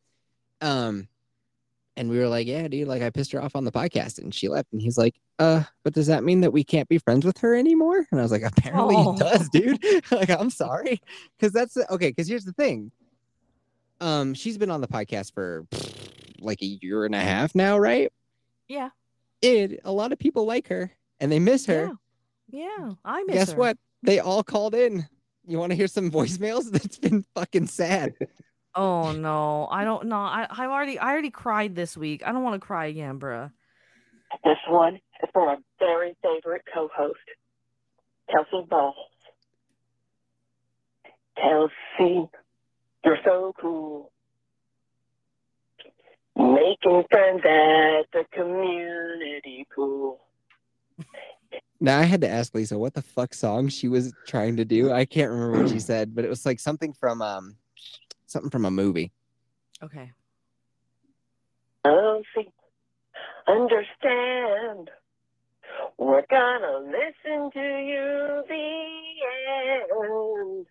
Um, 0.61 1.07
and 1.97 2.09
we 2.09 2.17
were 2.19 2.27
like, 2.27 2.47
Yeah, 2.47 2.67
dude, 2.67 2.87
like 2.87 3.01
I 3.01 3.09
pissed 3.09 3.31
her 3.33 3.41
off 3.41 3.55
on 3.55 3.63
the 3.65 3.71
podcast 3.71 4.17
and 4.19 4.33
she 4.33 4.47
left. 4.47 4.71
And 4.71 4.81
he's 4.81 4.97
like, 4.97 5.15
Uh, 5.39 5.63
but 5.83 5.93
does 5.93 6.07
that 6.07 6.23
mean 6.23 6.41
that 6.41 6.51
we 6.51 6.63
can't 6.63 6.87
be 6.89 6.97
friends 6.97 7.25
with 7.25 7.37
her 7.39 7.55
anymore? 7.55 8.05
And 8.11 8.19
I 8.19 8.23
was 8.23 8.31
like, 8.31 8.43
Apparently 8.43 8.95
Oh. 8.97 9.13
it 9.13 9.19
does, 9.19 9.49
dude. 9.53 9.83
like, 10.11 10.29
I'm 10.29 10.49
sorry. 10.49 11.01
Cause 11.39 11.51
that's 11.51 11.77
okay, 11.77 12.09
because 12.09 12.27
here's 12.27 12.45
the 12.45 12.53
thing. 12.53 12.91
Um, 13.99 14.33
she's 14.33 14.57
been 14.57 14.71
on 14.71 14.81
the 14.81 14.87
podcast 14.87 15.33
for 15.33 15.65
like 16.39 16.61
a 16.61 16.65
year 16.65 17.05
and 17.05 17.13
a 17.13 17.19
half 17.19 17.53
now, 17.53 17.77
right? 17.77 18.11
yeah 18.67 18.89
It 19.41 19.81
a 19.83 19.91
lot 19.91 20.11
of 20.13 20.17
people 20.19 20.45
like 20.45 20.67
her 20.69 20.91
and 21.19 21.31
they 21.31 21.39
miss 21.39 21.65
her. 21.65 21.91
yeah 22.47 22.67
yeah 22.79 22.91
i 23.05 23.23
miss 23.23 23.35
Guess 23.35 23.51
her. 23.51 23.57
what? 23.57 23.77
They 24.03 24.19
all 24.19 24.43
called 24.43 24.73
in. 24.75 25.07
You 25.45 25.57
want 25.59 25.71
to 25.71 25.75
hear 25.75 25.87
some 25.87 26.09
voicemails? 26.09 26.71
That's 26.71 26.97
been 26.97 27.23
fucking 27.35 27.67
sad. 27.67 28.13
Oh 28.75 29.11
no 29.11 29.67
i 29.71 29.83
don't 29.83 30.05
know 30.05 30.17
i 30.17 30.47
i 30.49 30.65
already 30.65 30.97
i 30.99 31.11
already 31.11 31.29
cried 31.29 31.75
this 31.75 31.97
week 31.97 32.21
i 32.25 32.31
don't 32.31 32.43
want 32.43 32.53
to 32.53 32.65
cry 32.65 32.85
again 32.85 33.19
bruh 33.19 33.51
This 34.43 34.57
one 34.69 34.95
is 34.95 35.29
for 35.33 35.45
my 35.45 35.57
very 35.79 36.15
favorite 36.23 36.63
co-host, 36.73 37.19
Kelsey 38.29 38.65
Balls. 38.69 38.95
Kelsey, 41.37 42.29
you're 43.03 43.17
so 43.25 43.53
cool. 43.59 44.11
Making 46.37 47.03
friends 47.11 47.41
at 47.43 48.03
the 48.13 48.23
community 48.31 49.67
pool. 49.75 50.21
Now 51.79 51.99
I 51.99 52.03
had 52.03 52.21
to 52.21 52.29
ask 52.29 52.53
Lisa 52.55 52.77
what 52.77 52.93
the 52.93 53.01
fuck 53.01 53.33
song 53.33 53.67
she 53.67 53.87
was 53.89 54.13
trying 54.27 54.55
to 54.57 54.65
do. 54.65 54.91
I 54.91 55.03
can't 55.03 55.31
remember 55.31 55.63
what 55.63 55.71
she 55.71 55.79
said, 55.79 56.15
but 56.15 56.23
it 56.23 56.29
was 56.29 56.45
like 56.45 56.59
something 56.59 56.93
from 56.93 57.21
um 57.21 57.55
something 58.31 58.49
from 58.49 58.65
a 58.65 58.71
movie. 58.71 59.11
okay 59.83 60.11
Kelsey, 61.83 62.51
understand. 63.47 64.91
We're 65.97 66.25
gonna 66.29 66.77
listen 66.85 67.49
to 67.51 67.59
you 67.59 68.43
the 68.47 68.81
end. 70.27 70.65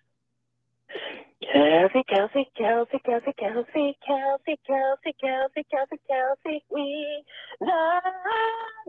Kelsey, 1.52 2.04
Kelsey, 2.08 2.46
Kelsey, 2.56 2.98
Kelsey, 3.04 3.32
Kelsey, 3.38 3.96
Kelsey, 4.06 4.58
Kelsey, 4.66 5.14
Kelsey, 5.20 5.66
Kelsey, 5.70 6.00
Kelsey, 6.08 6.64
we 6.70 7.24
love 7.60 8.02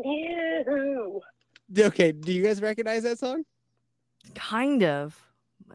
you. 0.04 1.22
Okay, 1.78 2.12
do 2.12 2.32
you 2.34 2.44
guys 2.44 2.62
recognize 2.62 3.04
that 3.04 3.18
song? 3.18 3.46
kind 4.36 4.84
of 4.84 5.20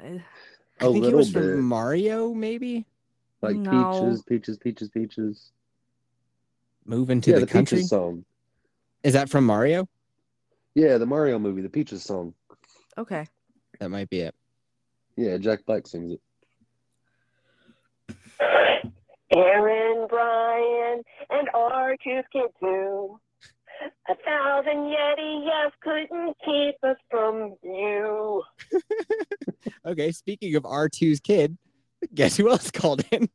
Eh, 0.02 0.18
I 0.80 0.86
A 0.86 0.92
think 0.92 1.04
it 1.04 1.14
was 1.14 1.30
bit. 1.30 1.42
from 1.42 1.62
Mario, 1.62 2.34
maybe. 2.34 2.84
Like 3.42 3.56
No. 3.56 3.70
peaches, 3.70 4.22
peaches, 4.22 4.58
peaches, 4.58 4.88
peaches. 4.90 5.52
Move 6.84 7.10
into 7.10 7.30
yeah, 7.30 7.40
the, 7.40 7.46
the, 7.46 7.52
country. 7.52 7.78
Peaches 7.78 7.90
song. 7.90 8.24
Is 9.02 9.14
that 9.14 9.28
from 9.28 9.44
Mario? 9.46 9.88
Yeah, 10.74 10.98
the 10.98 11.06
Mario 11.06 11.38
movie, 11.38 11.62
the 11.62 11.68
Peaches 11.68 12.02
song. 12.02 12.34
Okay. 12.98 13.26
That 13.80 13.88
might 13.90 14.10
be 14.10 14.20
it. 14.20 14.34
Yeah, 15.16 15.38
Jack 15.38 15.64
Black 15.66 15.86
sings 15.86 16.12
it. 16.12 16.20
Aaron, 19.34 20.06
Brian, 20.08 21.02
and 21.30 21.48
R2's 21.54 22.26
kid 22.32 22.50
too. 22.60 23.18
A 24.08 24.14
thousand 24.14 24.94
Yeti 24.94 25.44
yes 25.44 25.72
couldn't 25.80 26.36
keep 26.44 26.76
us 26.82 26.96
from 27.10 27.56
you. 27.62 28.42
Okay, 29.86 30.10
speaking 30.10 30.56
of 30.56 30.64
R2's 30.64 31.20
kid, 31.20 31.56
guess 32.12 32.36
who 32.36 32.50
else 32.50 32.72
called 32.72 33.04
in? 33.12 33.28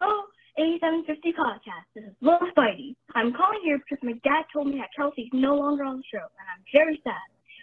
Oh, 0.00 0.24
8750 0.58 1.32
podcast. 1.38 1.86
This 1.94 2.04
is 2.04 2.16
Lil 2.20 2.40
Spidey. 2.50 2.96
I'm 3.14 3.32
calling 3.32 3.60
here 3.62 3.78
because 3.78 4.02
my 4.02 4.14
dad 4.24 4.42
told 4.52 4.66
me 4.66 4.78
that 4.78 4.88
Kelsey's 4.96 5.30
no 5.32 5.54
longer 5.54 5.84
on 5.84 5.98
the 5.98 6.02
show, 6.12 6.18
and 6.18 6.46
I'm 6.50 6.64
very 6.74 7.00
sad. 7.04 7.14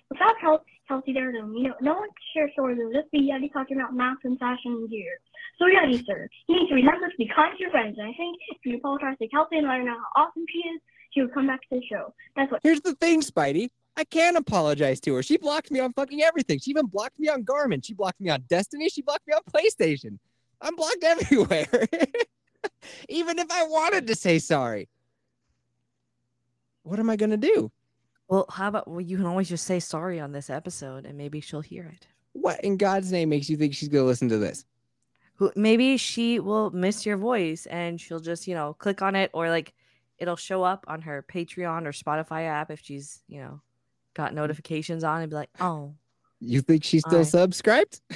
Without 0.09 0.35
Kel- 0.39 0.63
Kelsey 0.87 1.11
there, 1.11 1.33
then, 1.33 1.53
you 1.53 1.67
know, 1.67 1.75
no 1.81 1.93
one 1.95 2.07
can 2.07 2.25
share 2.33 2.49
stories. 2.53 2.77
It 2.79 2.85
would 2.85 2.95
just 2.95 3.11
be 3.11 3.29
Yeti 3.29 3.51
talking 3.51 3.75
about 3.75 3.93
masks 3.93 4.23
and 4.23 4.39
fashion 4.39 4.71
and 4.79 4.89
gear. 4.89 5.19
So, 5.59 5.65
Yeti, 5.65 6.05
sir, 6.05 6.29
you 6.47 6.55
need 6.55 6.69
to 6.69 6.75
remember 6.75 7.09
to 7.09 7.17
be 7.17 7.29
kind 7.35 7.51
to 7.57 7.61
your 7.61 7.71
friends. 7.71 7.97
And 7.97 8.07
I 8.07 8.13
think 8.15 8.37
if 8.47 8.57
you 8.63 8.77
apologize 8.77 9.17
to 9.19 9.27
Kelsey 9.27 9.57
and 9.57 9.67
let 9.67 9.79
her 9.79 9.83
know 9.83 9.97
how 10.15 10.23
awesome 10.23 10.45
she 10.47 10.59
is, 10.59 10.81
she 11.11 11.21
would 11.21 11.33
come 11.33 11.47
back 11.47 11.61
to 11.63 11.67
the 11.71 11.81
show. 11.91 12.13
That's 12.37 12.49
what. 12.49 12.61
Here's 12.63 12.81
the 12.81 12.95
thing, 12.95 13.21
Spidey. 13.21 13.71
I 13.97 14.03
can't 14.03 14.37
apologize 14.37 14.99
to 15.01 15.13
her. 15.15 15.23
She 15.23 15.37
blocked 15.37 15.71
me 15.71 15.79
on 15.79 15.93
fucking 15.93 16.21
everything. 16.21 16.59
She 16.59 16.71
even 16.71 16.87
blocked 16.87 17.17
me 17.19 17.29
on 17.29 17.43
Garmin. 17.43 17.83
She 17.83 17.93
blocked 17.93 18.19
me 18.19 18.29
on 18.29 18.41
Destiny. 18.49 18.89
She 18.89 19.01
blocked 19.01 19.25
me 19.27 19.33
on 19.33 19.41
PlayStation. 19.51 20.19
I'm 20.61 20.75
blocked 20.75 21.03
everywhere. 21.03 21.67
even 23.09 23.39
if 23.39 23.49
I 23.51 23.65
wanted 23.65 24.07
to 24.07 24.15
say 24.15 24.39
sorry. 24.39 24.89
What 26.83 26.99
am 26.99 27.09
I 27.09 27.15
gonna 27.15 27.37
do? 27.37 27.71
Well, 28.27 28.45
how 28.49 28.67
about 28.67 28.87
well, 28.87 29.01
you 29.01 29.17
can 29.17 29.25
always 29.25 29.49
just 29.49 29.65
say 29.65 29.79
sorry 29.79 30.19
on 30.19 30.31
this 30.31 30.49
episode 30.49 31.05
and 31.05 31.17
maybe 31.17 31.39
she'll 31.41 31.61
hear 31.61 31.85
it. 31.85 32.07
What 32.33 32.63
in 32.63 32.77
God's 32.77 33.11
name 33.11 33.29
makes 33.29 33.49
you 33.49 33.57
think 33.57 33.73
she's 33.73 33.89
gonna 33.89 34.05
listen 34.05 34.29
to 34.29 34.37
this? 34.37 34.65
Maybe 35.55 35.97
she 35.97 36.39
will 36.39 36.71
miss 36.71 37.05
your 37.05 37.17
voice 37.17 37.65
and 37.65 37.99
she'll 37.99 38.21
just, 38.21 38.47
you 38.47 38.55
know, 38.55 38.73
click 38.73 39.01
on 39.01 39.15
it 39.15 39.31
or 39.33 39.49
like 39.49 39.73
it'll 40.17 40.37
show 40.37 40.63
up 40.63 40.85
on 40.87 41.01
her 41.01 41.25
Patreon 41.27 41.85
or 41.85 41.91
Spotify 41.91 42.45
app 42.47 42.71
if 42.71 42.79
she's, 42.81 43.21
you 43.27 43.41
know, 43.41 43.61
got 44.15 44.27
mm-hmm. 44.29 44.37
notifications 44.37 45.03
on 45.03 45.21
and 45.21 45.29
be 45.29 45.35
like, 45.35 45.49
oh, 45.59 45.93
You 46.39 46.61
think 46.61 46.83
she's 46.83 47.03
still 47.05 47.19
Aye. 47.19 47.23
subscribed? 47.23 48.01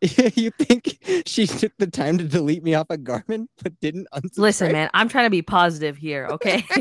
you 0.00 0.50
think 0.50 0.98
she 1.26 1.46
took 1.46 1.72
the 1.78 1.86
time 1.86 2.18
to 2.18 2.24
delete 2.24 2.62
me 2.62 2.74
off 2.74 2.86
of 2.90 3.00
Garmin 3.00 3.46
but 3.62 3.78
didn't 3.80 4.08
unsubscribe? 4.12 4.38
listen, 4.38 4.72
man, 4.72 4.90
I'm 4.92 5.08
trying 5.08 5.26
to 5.26 5.30
be 5.30 5.42
positive 5.42 5.96
here, 5.96 6.26
okay? 6.32 6.64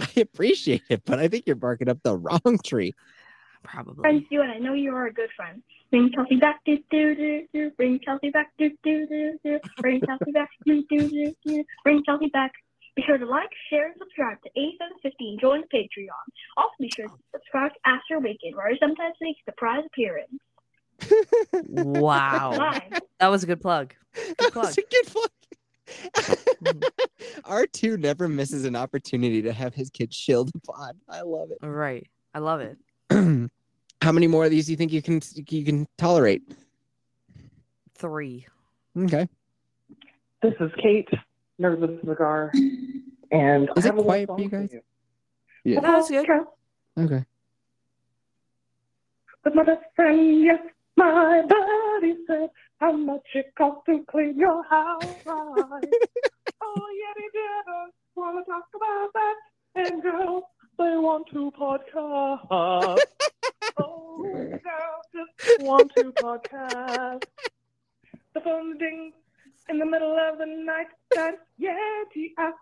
I 0.00 0.08
appreciate 0.16 0.82
it, 0.88 1.02
but 1.04 1.18
I 1.18 1.28
think 1.28 1.46
you're 1.46 1.56
barking 1.56 1.88
up 1.88 1.98
the 2.02 2.16
wrong 2.16 2.58
tree. 2.64 2.94
Probably. 3.62 4.00
Friends 4.00 4.24
Probably. 4.28 4.36
do, 4.36 4.42
and 4.42 4.52
I 4.52 4.58
know 4.58 4.72
you 4.72 4.94
are 4.94 5.06
a 5.06 5.12
good 5.12 5.28
friend. 5.36 5.62
Bring 5.90 6.10
Kelsey 6.12 6.36
back, 6.36 6.60
do 6.64 6.78
do 6.90 7.14
do 7.14 7.46
do. 7.52 7.70
Bring 7.76 7.98
Kelsey 7.98 8.30
back, 8.30 8.52
do 8.58 8.70
do 8.82 9.06
do 9.06 9.38
do. 9.44 9.58
Bring 9.78 10.00
Kelsey 10.00 10.32
back, 10.32 10.48
do 10.64 10.82
do 10.88 11.08
do 11.08 11.34
do. 11.44 11.64
Bring 11.84 12.02
Kelsey 12.04 12.28
back. 12.28 12.52
Be 12.96 13.02
sure 13.06 13.18
to 13.18 13.26
like, 13.26 13.48
share, 13.70 13.86
and 13.86 13.94
subscribe 13.98 14.38
to 14.42 14.50
8750 14.56 15.28
and 15.30 15.40
join 15.40 15.60
the 15.62 15.68
Patreon. 15.78 16.24
Also, 16.56 16.72
be 16.80 16.90
sure 16.94 17.06
to 17.06 17.14
subscribe 17.32 17.72
to 17.72 17.78
After 17.86 18.18
Weekend, 18.18 18.56
where 18.56 18.66
I 18.66 18.76
sometimes 18.78 19.14
make 19.20 19.36
a 19.46 19.50
surprise 19.50 19.84
appearance. 19.86 20.30
Wow. 21.68 22.56
Bye. 22.58 22.90
That 23.20 23.28
was 23.28 23.42
a 23.44 23.46
good 23.46 23.60
plug. 23.60 23.94
That 24.38 24.52
plug. 24.52 24.66
was 24.66 24.78
a 24.78 24.82
good 24.82 25.06
plug. 25.06 25.30
Mhm. 26.60 26.82
R2 27.42 27.98
never 27.98 28.28
misses 28.28 28.64
an 28.64 28.76
opportunity 28.76 29.42
to 29.42 29.52
have 29.52 29.74
his 29.74 29.90
kid 29.90 30.12
shield 30.14 30.52
the 30.52 30.60
pod. 30.60 30.96
I 31.08 31.22
love 31.22 31.50
it. 31.50 31.58
Right. 31.66 32.06
I 32.34 32.38
love 32.38 32.60
it. 32.60 32.76
it. 33.10 33.50
How 34.02 34.12
many 34.12 34.26
more 34.26 34.44
of 34.44 34.50
these 34.50 34.66
do 34.66 34.72
you 34.72 34.76
think 34.76 34.92
you 34.92 35.02
can 35.02 35.20
you 35.34 35.64
can 35.64 35.88
tolerate? 35.98 36.42
Three. 37.94 38.46
Okay. 38.96 39.28
This 40.42 40.54
is 40.60 40.70
Kate, 40.80 41.08
Nerd 41.60 41.78
with 41.78 41.90
a 41.90 42.00
Cigar, 42.00 42.52
and 43.30 43.68
Is 43.76 43.84
I 43.84 43.88
it 43.88 43.92
have 43.92 43.98
a 43.98 44.02
quiet 44.02 44.28
love 44.28 44.38
for 44.38 44.42
you 44.42 44.50
song 44.50 44.66
guys? 44.66 44.80
Yeah. 45.64 45.80
That's 45.80 46.08
good. 46.08 46.28
Okay. 46.30 46.40
Okay. 46.98 47.24
With 49.44 49.54
my 49.54 49.64
best 49.64 49.84
friend, 49.94 50.42
yes, 50.42 50.60
my 50.96 51.42
buddy 51.46 52.16
said, 52.26 52.50
how 52.78 52.92
much 52.92 53.26
it 53.34 53.52
costs 53.56 53.82
to 53.86 54.04
clean 54.10 54.38
your 54.38 54.62
house 54.64 55.04
right. 55.26 55.26
oh, 56.62 56.86
yeah, 56.98 57.12
they 57.16 57.28
did. 57.32 57.92
Want 58.16 58.44
to 58.44 58.50
talk 58.50 58.64
about 58.74 59.10
that? 59.14 59.34
And 59.74 60.02
girls, 60.02 60.44
they 60.78 60.96
want 60.96 61.26
to 61.32 61.52
podcast. 61.58 62.46
oh, 63.78 64.22
girls 64.22 65.06
just 65.14 65.62
want 65.62 65.92
to 65.96 66.04
podcast. 66.12 67.24
The 68.34 68.40
phone 68.40 68.78
ding 68.78 69.12
in 69.68 69.78
the 69.78 69.86
middle 69.86 70.16
of 70.18 70.38
the 70.38 70.46
night. 70.46 70.88
That 71.14 71.38
Yeti 71.60 72.32
asks, 72.38 72.58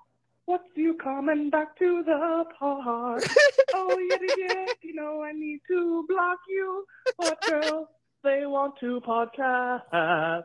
what's 0.47 0.65
you 0.75 0.95
coming 0.95 1.51
back 1.51 1.79
to 1.79 2.03
the 2.05 2.45
park? 2.59 3.23
oh, 3.75 4.09
Yeti, 4.11 4.29
yeah, 4.37 4.67
you 4.83 4.95
know 4.95 5.23
I 5.23 5.33
need 5.33 5.61
to 5.69 6.05
block 6.09 6.39
you. 6.49 6.85
But 7.19 7.41
girls, 7.43 7.89
they 8.25 8.47
want 8.47 8.75
to 8.81 9.01
podcast. 9.07 10.45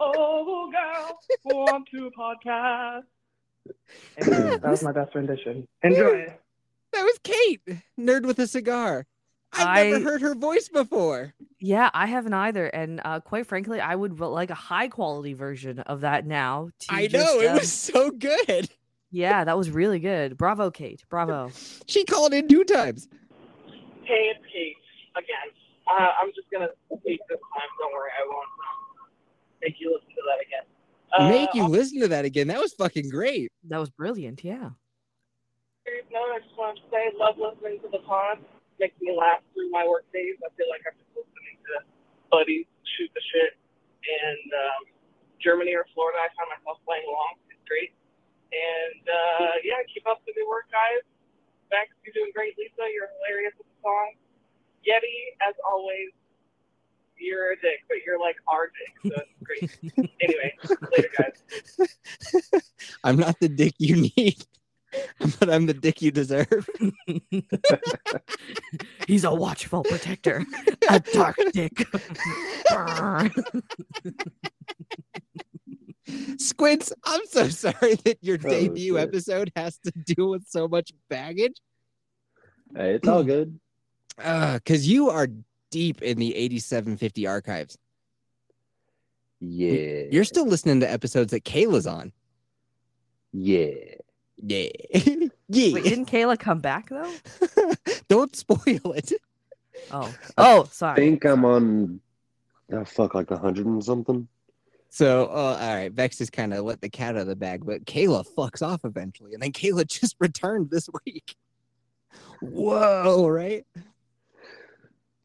Oh, 0.00 0.70
girls 0.70 1.26
want 1.44 1.88
to 1.92 2.10
podcast. 2.16 3.02
Anyway, 4.18 4.58
that 4.58 4.70
was 4.70 4.82
my 4.82 4.92
best 4.92 5.14
rendition. 5.14 5.66
Enjoy. 5.82 6.26
That 6.92 7.02
was 7.02 7.18
Kate, 7.22 7.60
nerd 7.98 8.24
with 8.26 8.38
a 8.38 8.46
cigar. 8.46 9.06
I've 9.52 9.66
I- 9.66 9.90
never 9.90 10.04
heard 10.04 10.22
her 10.22 10.34
voice 10.34 10.68
before. 10.68 11.34
Yeah, 11.60 11.90
I 11.92 12.06
haven't 12.06 12.34
either. 12.34 12.66
And 12.66 13.00
uh, 13.04 13.20
quite 13.20 13.46
frankly, 13.46 13.80
I 13.80 13.94
would 13.94 14.20
like 14.20 14.50
a 14.50 14.54
high 14.54 14.88
quality 14.88 15.32
version 15.34 15.80
of 15.80 16.02
that 16.02 16.26
now. 16.26 16.70
To 16.80 16.94
I 16.94 17.08
just, 17.08 17.24
know 17.24 17.40
it 17.40 17.48
um, 17.48 17.58
was 17.58 17.72
so 17.72 18.10
good. 18.10 18.68
Yeah, 19.10 19.42
that 19.44 19.56
was 19.56 19.70
really 19.70 19.98
good. 19.98 20.36
Bravo, 20.36 20.70
Kate. 20.70 21.02
Bravo. 21.08 21.50
She 21.86 22.04
called 22.04 22.34
in 22.34 22.46
two 22.46 22.62
times. 22.64 23.08
Hey, 24.04 24.30
it's 24.34 24.44
Kate 24.52 24.76
again. 25.16 25.54
Uh, 25.90 26.08
I'm 26.20 26.28
just 26.34 26.50
gonna 26.52 26.68
speak 27.00 27.18
this 27.28 27.38
time. 27.38 27.68
Don't 27.80 27.92
worry, 27.94 28.10
I 28.14 28.24
won't 28.26 28.36
um, 28.36 29.08
make 29.62 29.74
you 29.80 29.90
listen 29.94 30.10
to 30.10 30.22
that 30.26 30.46
again. 30.46 30.66
Uh, 31.16 31.28
Make 31.30 31.54
you 31.54 31.66
listen 31.66 32.00
to 32.02 32.08
that 32.08 32.26
again. 32.26 32.48
That 32.48 32.60
was 32.60 32.74
fucking 32.74 33.08
great. 33.08 33.50
That 33.68 33.78
was 33.78 33.88
brilliant. 33.88 34.44
Yeah. 34.44 34.68
serious 35.84 36.04
note, 36.12 36.28
I 36.34 36.38
just 36.44 36.56
wanted 36.58 36.80
to 36.82 36.86
say, 36.92 37.08
love 37.18 37.36
listening 37.38 37.80
to 37.80 37.88
the 37.90 38.04
pod. 38.06 38.38
Makes 38.78 39.00
me 39.02 39.10
laugh 39.10 39.42
through 39.54 39.70
my 39.70 39.86
work 39.86 40.06
days. 40.14 40.38
I 40.40 40.48
feel 40.54 40.70
like 40.70 40.86
I'm 40.86 40.94
just 40.94 41.10
listening 41.14 41.58
to 41.66 41.74
buddies 42.30 42.66
shoot 42.98 43.10
the 43.14 43.22
shit. 43.34 43.54
And 44.02 44.48
um, 44.54 44.82
Germany 45.38 45.74
or 45.74 45.86
Florida, 45.94 46.18
I 46.18 46.30
find 46.34 46.50
myself 46.50 46.82
playing 46.86 47.06
along. 47.06 47.38
It's 47.50 47.62
great. 47.66 47.94
And 48.50 49.04
uh, 49.04 49.54
yeah, 49.62 49.82
keep 49.86 50.06
up 50.08 50.22
the 50.24 50.32
good 50.32 50.48
work, 50.48 50.66
guys. 50.72 51.04
Vex, 51.70 51.92
you're 52.02 52.16
doing 52.16 52.32
great. 52.32 52.56
Lisa, 52.56 52.88
you're 52.88 53.12
hilarious 53.20 53.52
with 53.58 53.68
the 53.68 53.78
song. 53.84 54.16
Yeti, 54.86 55.36
as 55.44 55.54
always, 55.66 56.16
you're 57.18 57.52
a 57.52 57.56
dick, 57.60 57.84
but 57.88 57.98
you're 58.06 58.18
like 58.18 58.36
our 58.48 58.70
dick, 58.72 59.12
so 59.12 59.20
it's 59.20 59.36
great. 59.44 60.10
anyway, 60.22 60.54
later, 60.96 61.10
guys. 61.18 62.62
I'm 63.04 63.16
not 63.16 63.38
the 63.40 63.48
dick 63.48 63.74
you 63.78 64.08
need, 64.16 64.46
but 65.40 65.50
I'm 65.50 65.66
the 65.66 65.74
dick 65.74 66.00
you 66.02 66.10
deserve. 66.10 66.68
He's 69.06 69.24
a 69.24 69.34
watchful 69.34 69.82
protector, 69.84 70.44
a 70.88 71.00
dark 71.00 71.36
dick. 71.52 71.86
Squints, 76.38 76.90
I'm 77.04 77.20
so 77.26 77.48
sorry 77.48 77.94
that 78.04 78.16
your 78.22 78.38
Oh, 78.42 78.48
debut 78.48 78.94
shit. 78.94 79.02
episode 79.08 79.52
has 79.56 79.78
to 79.84 79.90
deal 79.90 80.30
with 80.30 80.46
so 80.48 80.66
much 80.68 80.90
baggage. 81.10 81.56
Hey, 82.74 82.94
it's 82.94 83.06
all 83.08 83.24
good. 83.24 83.58
Uh, 84.20 84.54
because 84.54 84.88
you 84.88 85.10
are 85.10 85.28
deep 85.70 86.02
in 86.02 86.18
the 86.18 86.34
8750 86.34 87.28
archives. 87.28 87.78
Yeah. 89.38 90.06
You're 90.10 90.24
still 90.24 90.44
listening 90.44 90.80
to 90.80 90.90
episodes 90.90 91.30
that 91.30 91.44
Kayla's 91.44 91.86
on. 91.86 92.10
Yeah. 93.32 93.74
Yeah. 94.46 94.68
yeah. 95.48 95.74
Wait, 95.74 95.84
didn't 95.84 96.06
Kayla 96.06 96.38
come 96.38 96.60
back 96.60 96.90
though? 96.90 97.12
Don't 98.08 98.34
spoil 98.36 98.92
it. 98.92 99.12
Oh, 99.90 100.14
oh, 100.36 100.68
sorry. 100.70 100.92
I 100.92 100.96
think 100.96 101.24
I'm 101.24 101.44
on. 101.44 102.00
Oh 102.72 102.84
fuck, 102.84 103.14
like 103.14 103.30
a 103.30 103.36
hundred 103.36 103.66
and 103.66 103.82
something. 103.82 104.28
So, 104.90 105.24
uh, 105.24 105.58
all 105.60 105.74
right, 105.74 105.92
Vex 105.92 106.18
just 106.18 106.32
kind 106.32 106.54
of 106.54 106.64
let 106.64 106.80
the 106.80 106.88
cat 106.88 107.16
out 107.16 107.22
of 107.22 107.26
the 107.26 107.36
bag, 107.36 107.64
but 107.66 107.84
Kayla 107.84 108.24
fucks 108.36 108.62
off 108.62 108.84
eventually, 108.84 109.34
and 109.34 109.42
then 109.42 109.52
Kayla 109.52 109.86
just 109.86 110.16
returned 110.18 110.70
this 110.70 110.88
week. 111.04 111.34
Whoa, 112.40 113.28
right? 113.28 113.66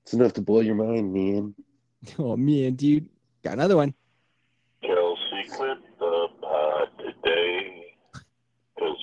It's 0.03 0.13
enough 0.13 0.33
to 0.33 0.41
blow 0.41 0.59
your 0.61 0.75
mind, 0.75 1.13
man. 1.13 1.55
Oh 2.19 2.35
man, 2.35 2.75
dude, 2.75 3.07
got 3.43 3.53
another 3.53 3.77
one. 3.77 3.93
Kelsey 4.81 5.49
quit 5.55 5.77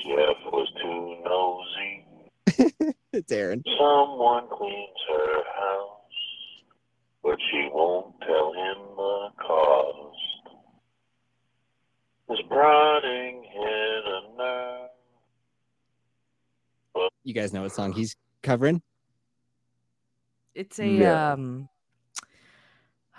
Jeff 0.05 0.37
was 0.53 0.69
too 0.83 1.17
nosy. 1.25 2.95
It's 3.13 3.33
Aaron. 3.33 3.63
Someone 3.77 4.47
cleans 4.57 5.01
her 5.09 5.43
house, 5.57 5.93
but 7.25 7.37
she 7.51 7.69
won't 7.73 8.15
tell 8.21 8.53
him 8.53 8.79
the 8.97 9.29
cost. 9.37 10.17
This 12.29 12.39
prodding 12.49 13.43
hit 13.53 14.05
a 14.07 14.37
nerve. 14.39 14.91
You 17.25 17.35
guys 17.35 17.53
know 17.53 17.63
what 17.63 17.73
song 17.73 17.93
he's 17.93 18.15
covering? 18.45 18.81
It's 20.55 20.79
a 20.79 20.87
Yeah. 20.87 21.33
um 21.33 21.69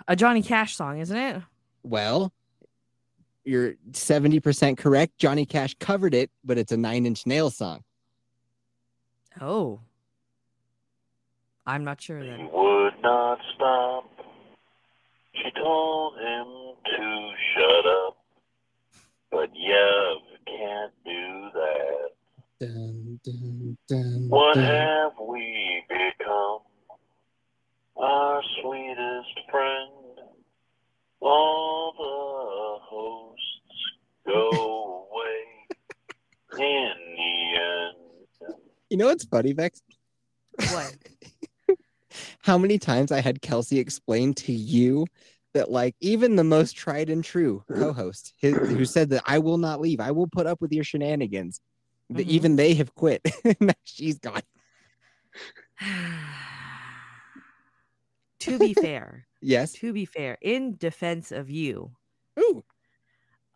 a 0.08 0.16
Johnny 0.16 0.42
Cash 0.42 0.74
song, 0.76 0.98
isn't 1.00 1.16
it? 1.16 1.42
Well, 1.82 2.32
you're 3.44 3.74
70% 3.92 4.76
correct. 4.78 5.18
Johnny 5.18 5.44
Cash 5.46 5.74
covered 5.80 6.14
it, 6.14 6.30
but 6.44 6.58
it's 6.58 6.72
a 6.72 6.76
Nine 6.76 7.06
Inch 7.06 7.26
Nail 7.26 7.50
song. 7.50 7.82
Oh. 9.40 9.80
I'm 11.66 11.84
not 11.84 12.00
sure 12.00 12.18
He 12.20 12.26
then. 12.28 12.48
would 12.52 12.94
not 13.02 13.38
stop. 13.54 14.04
She 15.34 15.50
told 15.56 16.14
him 16.18 16.46
to 16.84 17.30
shut 17.54 17.86
up. 17.86 18.16
But 19.30 19.48
yeah, 19.54 20.14
can't 20.46 20.92
do 21.04 21.48
that. 21.54 22.08
Dun, 22.60 23.20
dun, 23.24 23.76
dun, 23.88 24.26
What 24.28 24.54
dun. 24.56 24.64
have 24.64 25.12
we 25.26 25.82
become? 25.88 26.58
Our 27.96 28.42
sweetest 28.60 29.50
friend. 29.50 29.90
All 31.20 31.92
the 31.96 32.84
hosts 32.84 33.40
go 34.26 35.06
away 35.10 36.64
in 36.66 36.92
the 37.16 37.60
end. 38.50 38.54
What's 39.30 39.52
Vex? 39.52 39.82
What? 40.70 40.94
How 42.42 42.58
many 42.58 42.78
times 42.78 43.10
I 43.12 43.20
had 43.20 43.40
Kelsey 43.42 43.78
explain 43.78 44.34
to 44.34 44.52
you 44.52 45.06
that, 45.54 45.70
like, 45.70 45.94
even 46.00 46.36
the 46.36 46.44
most 46.44 46.72
tried 46.76 47.08
and 47.10 47.24
true 47.24 47.64
co 47.74 47.92
host 47.92 48.34
who 48.40 48.84
said 48.84 49.10
that 49.10 49.22
I 49.26 49.38
will 49.38 49.58
not 49.58 49.80
leave, 49.80 50.00
I 50.00 50.10
will 50.10 50.26
put 50.26 50.46
up 50.46 50.60
with 50.60 50.72
your 50.72 50.84
shenanigans, 50.84 51.60
that 52.10 52.26
Mhm. 52.26 52.30
even 52.30 52.56
they 52.56 52.74
have 52.74 52.94
quit. 52.94 53.22
She's 53.84 54.18
gone. 54.18 54.42
to 58.40 58.58
be 58.58 58.74
fair, 58.74 59.26
Yes. 59.40 59.72
to 59.74 59.92
be 59.92 60.04
fair, 60.04 60.38
in 60.40 60.76
defense 60.76 61.32
of 61.32 61.50
you, 61.50 61.92
Ooh. 62.38 62.64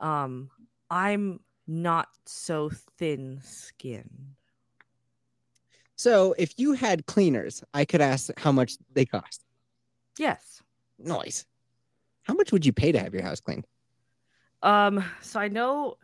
um, 0.01 0.51
I'm 0.91 1.41
not 1.67 2.09
so 2.27 2.71
thin 2.99 3.41
skinned. 3.43 4.37
So 5.97 6.35
if 6.39 6.59
you 6.59 6.73
had 6.73 7.07
cleaners, 7.07 7.65
I 7.75 7.85
could 7.85 8.01
ask 8.01 8.31
how 8.39 8.53
much 8.53 8.77
they 8.93 9.07
cost. 9.07 9.43
Yes. 10.19 10.63
Nice. 10.99 11.47
How 12.23 12.35
much 12.35 12.53
would 12.53 12.67
you 12.67 12.73
pay 12.73 12.93
to 12.93 12.99
have 12.99 13.15
your 13.15 13.23
house 13.23 13.41
cleaned? 13.41 13.67
Um, 14.63 15.05
so 15.23 15.41
I 15.41 15.49
know 15.49 15.97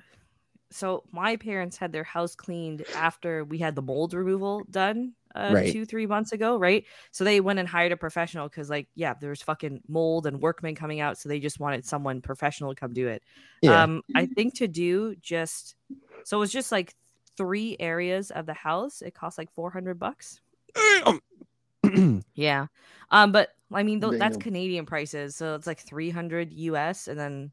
so 0.70 1.04
my 1.12 1.36
parents 1.36 1.76
had 1.76 1.92
their 1.92 2.04
house 2.04 2.34
cleaned 2.34 2.84
after 2.94 3.44
we 3.44 3.58
had 3.58 3.74
the 3.74 3.82
mold 3.82 4.14
removal 4.14 4.64
done 4.70 5.12
uh, 5.34 5.50
Right. 5.52 5.72
two, 5.72 5.84
three 5.84 6.06
months 6.06 6.32
ago, 6.32 6.58
right? 6.58 6.84
So 7.10 7.24
they 7.24 7.40
went 7.40 7.58
and 7.58 7.68
hired 7.68 7.92
a 7.92 7.96
professional 7.96 8.48
because, 8.48 8.70
like, 8.70 8.88
yeah, 8.94 9.14
there's 9.18 9.42
fucking 9.42 9.82
mold 9.88 10.26
and 10.26 10.40
workmen 10.40 10.74
coming 10.74 11.00
out, 11.00 11.18
so 11.18 11.28
they 11.28 11.40
just 11.40 11.60
wanted 11.60 11.84
someone 11.84 12.20
professional 12.20 12.74
to 12.74 12.80
come 12.80 12.92
do 12.92 13.08
it. 13.08 13.22
Yeah. 13.60 13.82
Um, 13.82 14.02
I 14.14 14.26
think 14.26 14.54
to 14.56 14.68
do 14.68 15.14
just 15.16 15.76
so 16.24 16.36
it 16.36 16.40
was 16.40 16.52
just 16.52 16.72
like 16.72 16.94
three 17.36 17.76
areas 17.80 18.30
of 18.30 18.46
the 18.46 18.54
house. 18.54 19.02
It 19.02 19.14
cost 19.14 19.38
like 19.38 19.52
four 19.52 19.70
hundred 19.70 19.98
bucks. 19.98 20.40
Yeah. 22.34 22.66
Um, 23.10 23.32
but 23.32 23.50
I 23.72 23.82
mean, 23.82 24.00
th- 24.00 24.18
that's 24.18 24.36
Canadian 24.36 24.86
prices, 24.86 25.36
so 25.36 25.54
it's 25.54 25.66
like 25.66 25.80
300 25.80 26.52
US, 26.52 27.08
and 27.08 27.18
then 27.18 27.50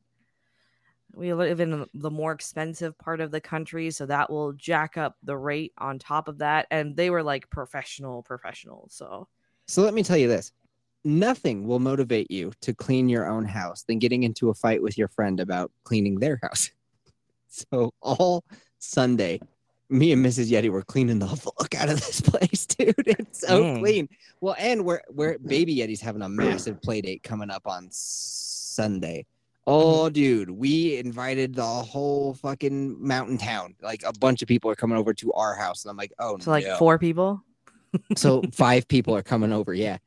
we 1.13 1.33
live 1.33 1.59
in 1.59 1.85
the 1.93 2.11
more 2.11 2.31
expensive 2.31 2.97
part 2.97 3.19
of 3.19 3.31
the 3.31 3.41
country, 3.41 3.89
so 3.91 4.05
that 4.05 4.29
will 4.29 4.53
jack 4.53 4.97
up 4.97 5.17
the 5.23 5.37
rate 5.37 5.73
on 5.77 5.97
top 5.97 6.27
of 6.27 6.37
that. 6.37 6.67
And 6.71 6.95
they 6.95 7.09
were 7.09 7.23
like 7.23 7.49
professional, 7.49 8.21
professional. 8.21 8.87
So 8.91 9.27
So 9.67 9.81
let 9.81 9.93
me 9.93 10.03
tell 10.03 10.17
you 10.17 10.27
this 10.27 10.51
nothing 11.05 11.65
will 11.65 11.79
motivate 11.79 12.29
you 12.29 12.51
to 12.59 12.73
clean 12.73 13.07
your 13.07 13.25
own 13.27 13.45
house 13.45 13.83
than 13.83 13.99
getting 13.99 14.23
into 14.23 14.49
a 14.49 14.53
fight 14.53 14.83
with 14.83 14.97
your 14.97 15.07
friend 15.07 15.39
about 15.39 15.71
cleaning 15.83 16.19
their 16.19 16.39
house. 16.43 16.71
So 17.51 17.91
all 17.99 18.43
Sunday, 18.77 19.39
me 19.89 20.11
and 20.11 20.23
Mrs. 20.23 20.51
Yeti 20.51 20.69
were 20.69 20.83
cleaning 20.83 21.19
the 21.19 21.27
fuck 21.27 21.75
out 21.75 21.89
of 21.89 21.99
this 21.99 22.21
place, 22.25 22.65
dude. 22.65 22.93
It's 22.97 23.41
so 23.41 23.61
Dang. 23.61 23.79
clean. 23.79 24.09
Well, 24.41 24.55
and 24.57 24.85
we're 24.85 25.01
we're 25.09 25.37
baby 25.45 25.75
Yeti's 25.75 26.01
having 26.01 26.21
a 26.21 26.29
massive 26.29 26.81
play 26.81 27.01
date 27.01 27.23
coming 27.23 27.49
up 27.49 27.63
on 27.65 27.87
Sunday. 27.91 29.25
Oh, 29.67 30.05
mm-hmm. 30.05 30.13
dude, 30.13 30.49
we 30.49 30.97
invited 30.97 31.55
the 31.55 31.63
whole 31.63 32.33
fucking 32.35 33.05
mountain 33.05 33.37
town. 33.37 33.75
Like 33.81 34.03
a 34.05 34.13
bunch 34.13 34.41
of 34.41 34.47
people 34.47 34.71
are 34.71 34.75
coming 34.75 34.97
over 34.97 35.13
to 35.15 35.33
our 35.33 35.55
house, 35.55 35.83
and 35.83 35.91
I'm 35.91 35.97
like, 35.97 36.13
oh, 36.19 36.37
so 36.39 36.51
like 36.51 36.65
no. 36.65 36.77
four 36.77 36.97
people. 36.97 37.43
So 38.15 38.41
five 38.53 38.87
people 38.87 39.15
are 39.15 39.23
coming 39.23 39.51
over. 39.51 39.73
Yeah. 39.73 39.97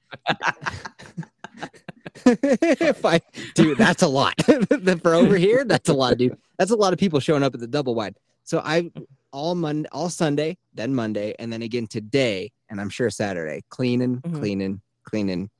five, 2.95 3.23
dude, 3.55 3.79
that's 3.79 4.03
a 4.03 4.09
lot. 4.09 4.35
For 4.43 5.15
over 5.15 5.37
here, 5.37 5.65
that's 5.65 5.89
a 5.89 5.95
lot, 5.95 6.19
dude. 6.19 6.37
That's 6.59 6.71
a 6.71 6.77
lot 6.77 6.93
of 6.93 6.99
people 6.99 7.21
showing 7.21 7.43
up 7.43 7.55
at 7.55 7.61
the 7.61 7.67
double 7.67 7.95
wide. 7.95 8.17
So 8.45 8.61
I 8.65 8.91
all 9.33 9.55
Monday, 9.55 9.89
all 9.93 10.09
Sunday, 10.11 10.57
then 10.75 10.95
Monday, 10.95 11.35
and 11.39 11.53
then 11.53 11.63
again 11.63 11.87
today, 11.87 12.51
and 12.71 12.81
I'm 12.81 12.91
sure 12.91 13.11
Saturday, 13.11 13.63
cleaning, 13.71 14.21
Mhm. 14.21 14.35
cleaning, 14.39 14.81
cleaning, 15.05 15.51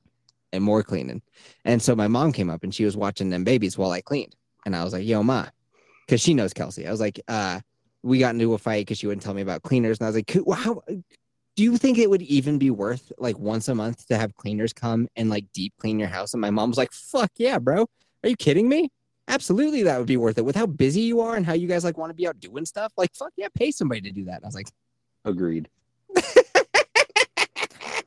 and 0.51 0.63
more 0.63 0.83
cleaning. 0.83 1.21
And 1.65 1.81
so 1.81 1.95
my 1.95 2.07
mom 2.07 2.31
came 2.31 2.49
up 2.49 2.63
and 2.63 2.73
she 2.73 2.85
was 2.85 2.95
watching 2.95 3.29
them 3.29 3.43
babies 3.43 3.77
while 3.77 3.91
I 3.91 4.01
cleaned. 4.01 4.35
And 4.65 4.75
I 4.75 4.83
was 4.83 4.93
like, 4.93 5.05
yo, 5.05 5.23
ma, 5.23 5.47
because 6.05 6.21
she 6.21 6.33
knows 6.33 6.53
Kelsey. 6.53 6.87
I 6.87 6.91
was 6.91 6.99
like, 6.99 7.19
uh, 7.27 7.59
we 8.03 8.19
got 8.19 8.35
into 8.35 8.53
a 8.53 8.57
fight 8.57 8.81
because 8.85 8.99
she 8.99 9.07
wouldn't 9.07 9.23
tell 9.23 9.33
me 9.33 9.41
about 9.41 9.63
cleaners. 9.63 9.97
And 9.99 10.05
I 10.05 10.09
was 10.09 10.15
like, 10.15 10.37
well, 10.45 10.57
how 10.59 10.81
do 10.87 11.63
you 11.63 11.77
think 11.77 11.97
it 11.97 12.09
would 12.09 12.21
even 12.21 12.57
be 12.57 12.69
worth 12.69 13.11
like 13.17 13.37
once 13.39 13.67
a 13.67 13.75
month 13.75 14.07
to 14.07 14.17
have 14.17 14.35
cleaners 14.35 14.73
come 14.73 15.07
and 15.15 15.29
like 15.29 15.45
deep 15.53 15.73
clean 15.79 15.99
your 15.99 16.09
house? 16.09 16.33
And 16.33 16.41
my 16.41 16.51
mom 16.51 16.69
was 16.69 16.77
like, 16.77 16.91
fuck 16.91 17.31
yeah, 17.37 17.57
bro. 17.57 17.87
Are 18.23 18.29
you 18.29 18.35
kidding 18.37 18.69
me? 18.69 18.91
Absolutely, 19.27 19.83
that 19.83 19.97
would 19.97 20.07
be 20.07 20.17
worth 20.17 20.37
it. 20.37 20.45
With 20.45 20.55
how 20.55 20.65
busy 20.65 21.01
you 21.01 21.21
are 21.21 21.35
and 21.35 21.45
how 21.45 21.53
you 21.53 21.67
guys 21.67 21.83
like 21.83 21.97
want 21.97 22.09
to 22.09 22.15
be 22.15 22.27
out 22.27 22.39
doing 22.39 22.65
stuff, 22.65 22.91
like 22.97 23.13
fuck 23.15 23.31
yeah, 23.37 23.47
pay 23.53 23.71
somebody 23.71 24.01
to 24.01 24.11
do 24.11 24.25
that. 24.25 24.35
And 24.35 24.45
I 24.45 24.47
was 24.47 24.55
like, 24.55 24.69
Agreed. 25.25 25.69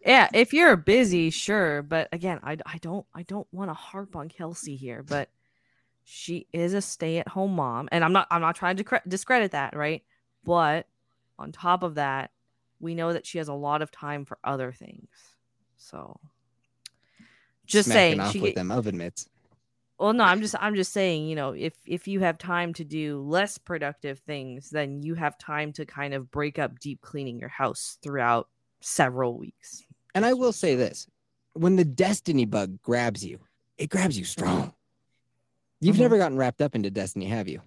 Yeah, 0.06 0.28
if 0.32 0.52
you're 0.52 0.76
busy, 0.76 1.30
sure, 1.30 1.82
but 1.82 2.08
again, 2.12 2.38
I, 2.44 2.56
I 2.64 2.78
don't 2.78 3.04
I 3.12 3.24
don't 3.24 3.48
want 3.50 3.70
to 3.70 3.74
harp 3.74 4.14
on 4.14 4.28
Kelsey 4.28 4.76
here, 4.76 5.02
but 5.02 5.28
she 6.04 6.46
is 6.52 6.74
a 6.74 6.80
stay-at-home 6.80 7.56
mom, 7.56 7.88
and 7.90 8.04
I'm 8.04 8.12
not 8.12 8.28
I'm 8.30 8.40
not 8.40 8.54
trying 8.54 8.76
to 8.76 8.84
cre- 8.84 9.08
discredit 9.08 9.50
that, 9.50 9.74
right? 9.74 10.04
But 10.44 10.86
on 11.40 11.50
top 11.50 11.82
of 11.82 11.96
that, 11.96 12.30
we 12.78 12.94
know 12.94 13.12
that 13.12 13.26
she 13.26 13.38
has 13.38 13.48
a 13.48 13.52
lot 13.52 13.82
of 13.82 13.90
time 13.90 14.24
for 14.24 14.38
other 14.44 14.70
things. 14.70 15.08
So, 15.76 16.20
just 17.66 17.86
smacking 17.86 17.98
saying, 17.98 18.20
off 18.20 18.32
she 18.32 18.40
with 18.40 18.54
them 18.54 18.70
oven 18.70 18.96
mitts. 18.96 19.28
Well, 19.98 20.12
no, 20.12 20.24
I'm 20.24 20.40
just 20.40 20.54
I'm 20.60 20.74
just 20.74 20.92
saying, 20.92 21.26
you 21.26 21.36
know, 21.36 21.52
if 21.52 21.74
if 21.86 22.06
you 22.06 22.20
have 22.20 22.38
time 22.38 22.72
to 22.74 22.84
do 22.84 23.20
less 23.22 23.58
productive 23.58 24.18
things, 24.20 24.70
then 24.70 25.02
you 25.02 25.14
have 25.14 25.38
time 25.38 25.72
to 25.74 25.86
kind 25.86 26.14
of 26.14 26.30
break 26.30 26.58
up 26.58 26.78
deep 26.78 27.00
cleaning 27.00 27.38
your 27.38 27.48
house 27.48 27.98
throughout 28.02 28.48
several 28.80 29.38
weeks. 29.38 29.84
And 30.14 30.24
I 30.26 30.32
will 30.34 30.52
say 30.52 30.74
this 30.74 31.06
when 31.54 31.76
the 31.76 31.84
destiny 31.84 32.44
bug 32.44 32.80
grabs 32.82 33.24
you, 33.24 33.40
it 33.78 33.88
grabs 33.88 34.18
you 34.18 34.24
strong. 34.24 34.72
You've 35.80 35.96
Mhm. 35.96 36.00
never 36.00 36.18
gotten 36.18 36.38
wrapped 36.38 36.60
up 36.62 36.74
into 36.74 36.90
destiny, 36.90 37.26
have 37.26 37.48
you? 37.48 37.60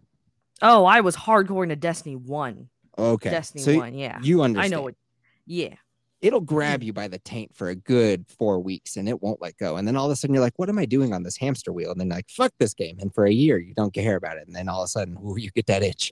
Oh, 0.61 0.85
I 0.85 1.01
was 1.01 1.15
hardcore 1.15 1.63
into 1.63 1.75
Destiny 1.75 2.15
One. 2.15 2.69
Okay. 2.97 3.29
Destiny 3.29 3.63
so 3.63 3.77
One, 3.77 3.93
yeah. 3.93 4.19
You 4.21 4.41
understand. 4.41 4.73
I 4.73 4.77
know 4.77 4.87
it. 4.87 4.97
Yeah. 5.45 5.75
It'll 6.21 6.41
grab 6.41 6.84
you 6.84 6.91
by 6.91 7.08
the 7.08 7.19
taint 7.19 7.55
for 7.55 7.69
a 7.69 7.75
good 7.75 8.25
four 8.27 8.60
weeks 8.60 8.97
and 8.97 9.08
it 9.08 9.21
won't 9.21 9.41
let 9.41 9.58
go. 9.58 9.77
And 9.77 9.88
then 9.88 9.95
all 9.95 10.05
of 10.05 10.12
a 10.12 10.15
sudden 10.17 10.34
you're 10.34 10.43
like, 10.43 10.58
what 10.60 10.67
am 10.67 10.77
I 10.77 10.86
doing 10.86 11.13
on 11.13 11.23
this 11.23 11.38
hamster 11.38 11.71
wheel? 11.71 11.91
And 11.91 11.99
then 11.99 12.10
like, 12.10 12.29
fuck 12.29 12.51
this 12.60 12.73
game. 12.73 12.97
And 12.99 13.13
for 13.13 13.25
a 13.25 13.32
year 13.32 13.58
you 13.58 13.73
don't 13.73 13.93
care 13.93 14.17
about 14.17 14.38
it. 14.38 14.45
And 14.47 14.53
then 14.55 14.67
all 14.67 14.82
of 14.82 14.86
a 14.86 14.89
sudden, 14.89 15.17
ooh, 15.25 15.38
you 15.38 15.49
get 15.51 15.67
that 15.67 15.82
itch. 15.82 16.12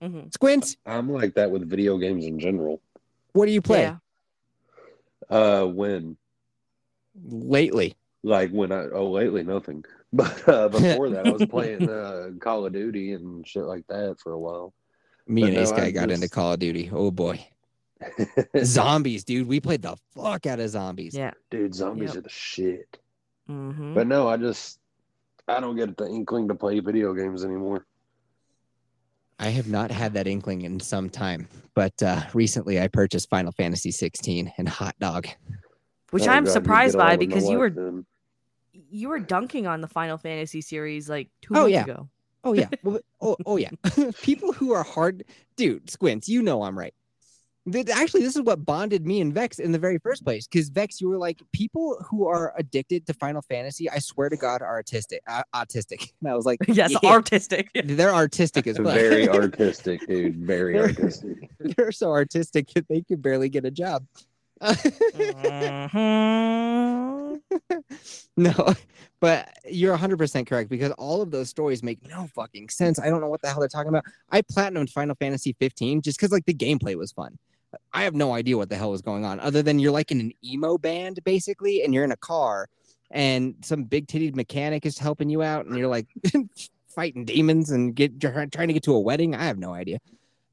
hmm 0.00 0.28
Squints, 0.32 0.76
I'm 0.86 1.12
like 1.12 1.34
that 1.34 1.50
with 1.50 1.68
video 1.68 1.98
games 1.98 2.24
in 2.24 2.38
general. 2.40 2.80
what 3.32 3.44
do 3.46 3.52
you 3.52 3.60
play 3.60 3.82
Yeah. 3.82 3.96
Uh, 5.28 5.66
when 5.66 6.16
lately? 7.28 7.94
like 8.24 8.50
when 8.50 8.72
I 8.72 8.86
oh 8.92 9.10
lately 9.10 9.42
nothing, 9.44 9.84
but 10.12 10.48
uh, 10.48 10.68
before 10.68 11.10
that 11.10 11.26
I 11.26 11.30
was 11.30 11.44
playing 11.50 11.88
uh, 11.88 12.30
Call 12.40 12.64
of 12.66 12.72
Duty 12.72 13.12
and 13.12 13.46
shit 13.46 13.64
like 13.64 13.86
that 13.88 14.16
for 14.22 14.32
a 14.32 14.38
while. 14.38 14.72
Me 15.26 15.42
But 15.42 15.46
and 15.48 15.56
no, 15.56 15.62
Ace 15.62 15.72
Guy 15.72 15.84
I 15.86 15.90
got 15.90 16.10
into 16.10 16.28
Call 16.28 16.54
of 16.54 16.58
Duty. 16.58 16.90
Oh 16.92 17.10
boy. 17.10 17.46
zombies, 18.64 19.24
dude. 19.24 19.46
We 19.48 19.60
played 19.60 19.82
the 19.82 19.96
fuck 20.14 20.46
out 20.46 20.60
of 20.60 20.68
zombies. 20.70 21.14
Yeah. 21.14 21.32
Dude, 21.50 21.74
zombies 21.74 22.10
Yep. 22.10 22.16
are 22.16 22.20
the 22.22 22.28
shit. 22.28 22.98
hmm 23.46 23.94
But 23.94 24.06
no, 24.06 24.28
I 24.28 24.36
just 24.36 24.78
I 25.46 25.60
don't 25.60 25.76
get 25.76 25.96
the 25.96 26.06
inkling 26.06 26.48
to 26.48 26.54
play 26.54 26.78
video 26.80 27.14
games 27.14 27.44
anymore. 27.44 27.86
I 29.40 29.48
have 29.50 29.68
not 29.68 29.90
had 29.90 30.14
that 30.14 30.26
inkling 30.26 30.62
in 30.62 30.80
some 30.80 31.08
time, 31.08 31.46
but 31.74 32.02
uh, 32.02 32.22
recently 32.34 32.80
I 32.80 32.88
purchased 32.88 33.30
Final 33.30 33.52
Fantasy 33.52 33.92
16 33.92 34.52
and 34.58 34.68
Hot 34.68 34.96
Dog. 34.98 35.28
Which 36.10 36.26
Oh, 36.26 36.30
I'm 36.32 36.44
God, 36.44 36.52
surprised 36.52 36.98
by 36.98 37.16
because 37.16 37.48
you 37.48 37.58
were 37.58 37.70
then. 37.70 38.04
you 38.72 39.08
were 39.10 39.20
dunking 39.20 39.66
on 39.66 39.80
the 39.80 39.86
Final 39.88 40.18
Fantasy 40.18 40.60
series 40.60 41.08
like 41.08 41.28
two 41.40 41.54
Oh, 41.54 41.60
months 41.60 41.72
yeah. 41.72 41.82
ago. 41.84 42.08
Oh 42.44 42.52
yeah. 42.52 42.68
Well, 42.82 42.98
oh, 43.20 43.36
oh 43.46 43.56
yeah. 43.58 43.70
People 44.22 44.52
who 44.52 44.72
are 44.72 44.82
hard, 44.82 45.24
dude. 45.56 45.88
Squints, 45.90 46.28
you 46.28 46.42
know 46.42 46.62
I'm 46.62 46.76
right. 46.78 46.94
Th- 47.72 47.88
Actually, 47.90 48.22
this 48.22 48.36
is 48.36 48.42
what 48.42 48.64
bonded 48.64 49.06
me 49.06 49.20
and 49.20 49.32
Vex 49.32 49.58
in 49.58 49.72
the 49.72 49.78
very 49.78 49.98
first 49.98 50.24
place. 50.24 50.46
Because 50.46 50.68
Vex, 50.68 51.00
you 51.00 51.08
were 51.08 51.18
like, 51.18 51.40
people 51.52 51.96
who 52.08 52.26
are 52.26 52.54
addicted 52.56 53.06
to 53.06 53.14
Final 53.14 53.42
Fantasy, 53.42 53.88
I 53.90 53.98
swear 53.98 54.28
to 54.28 54.36
God, 54.36 54.62
are 54.62 54.82
autistic. 54.82 55.18
Uh, 55.26 55.42
autistic. 55.54 56.12
And 56.20 56.30
I 56.30 56.34
was 56.34 56.46
like, 56.46 56.58
yes, 56.68 56.94
yeah, 57.02 57.10
artistic. 57.10 57.70
they're 57.84 58.14
artistic 58.14 58.66
as 58.66 58.78
well. 58.78 58.94
Very 58.94 59.28
artistic, 59.28 60.06
dude. 60.06 60.36
Very 60.36 60.74
They're- 60.74 60.82
artistic. 60.88 61.50
they're 61.60 61.92
so 61.92 62.10
artistic 62.10 62.68
that 62.74 62.88
they 62.88 63.02
could 63.02 63.22
barely 63.22 63.48
get 63.48 63.64
a 63.64 63.70
job. 63.70 64.04
Mhm. 64.60 65.94
no, 68.36 68.74
but 69.20 69.48
you're 69.70 69.96
100% 69.96 70.46
correct 70.46 70.70
because 70.70 70.92
all 70.92 71.22
of 71.22 71.30
those 71.30 71.48
stories 71.48 71.82
make 71.82 72.06
no 72.08 72.28
fucking 72.34 72.68
sense. 72.68 72.98
I 72.98 73.08
don't 73.08 73.20
know 73.20 73.28
what 73.28 73.42
the 73.42 73.48
hell 73.48 73.60
they're 73.60 73.68
talking 73.68 73.88
about. 73.90 74.04
I 74.30 74.42
platinumed 74.42 74.90
Final 74.90 75.14
Fantasy 75.16 75.54
15 75.60 76.02
just 76.02 76.18
because 76.18 76.32
like 76.32 76.46
the 76.46 76.54
gameplay 76.54 76.96
was 76.96 77.12
fun. 77.12 77.38
I 77.92 78.04
have 78.04 78.14
no 78.14 78.32
idea 78.32 78.56
what 78.56 78.70
the 78.70 78.76
hell 78.76 78.90
was 78.90 79.02
going 79.02 79.24
on 79.24 79.40
other 79.40 79.62
than 79.62 79.78
you're 79.78 79.92
like 79.92 80.10
in 80.10 80.20
an 80.20 80.32
emo 80.44 80.78
band 80.78 81.20
basically, 81.24 81.82
and 81.82 81.92
you're 81.92 82.04
in 82.04 82.12
a 82.12 82.16
car, 82.16 82.68
and 83.10 83.54
some 83.62 83.84
big 83.84 84.06
titted 84.06 84.34
mechanic 84.34 84.86
is 84.86 84.98
helping 84.98 85.28
you 85.30 85.42
out, 85.42 85.66
and 85.66 85.76
you're 85.76 85.88
like 85.88 86.06
fighting 86.88 87.24
demons 87.24 87.70
and 87.70 87.94
get 87.94 88.20
trying 88.20 88.50
to 88.50 88.72
get 88.72 88.82
to 88.84 88.94
a 88.94 89.00
wedding. 89.00 89.34
I 89.34 89.44
have 89.44 89.58
no 89.58 89.74
idea. 89.74 89.98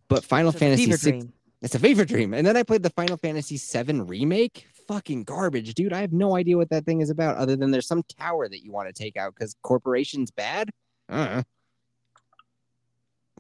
But 0.08 0.24
Final 0.24 0.50
It's 0.50 0.60
Fantasy 0.60 0.86
fever 0.86 0.98
6 0.98 1.04
dream. 1.04 1.34
it's 1.62 1.76
a 1.76 1.80
fever 1.80 2.06
dream. 2.06 2.34
And 2.34 2.46
then 2.46 2.56
I 2.56 2.64
played 2.64 2.84
the 2.84 2.92
Final 2.92 3.18
Fantasy 3.18 3.58
VII 3.58 4.02
remake. 4.02 4.68
Fucking 4.88 5.24
garbage, 5.24 5.74
dude. 5.74 5.94
I 5.94 6.02
have 6.02 6.14
no 6.14 6.36
idea 6.36 6.58
what 6.58 6.70
that 6.70 6.86
thing 6.86 7.02
is 7.02 7.10
about, 7.10 7.38
other 7.38 7.56
than 7.56 7.72
there's 7.72 7.88
some 7.88 8.04
tower 8.04 8.48
that 8.48 8.64
you 8.64 8.72
want 8.72 8.88
to 8.88 8.94
take 8.94 9.18
out 9.18 9.34
because 9.34 9.56
corporation's 9.64 10.30
bad. 10.30 10.70
Uh-uh. 11.10 11.42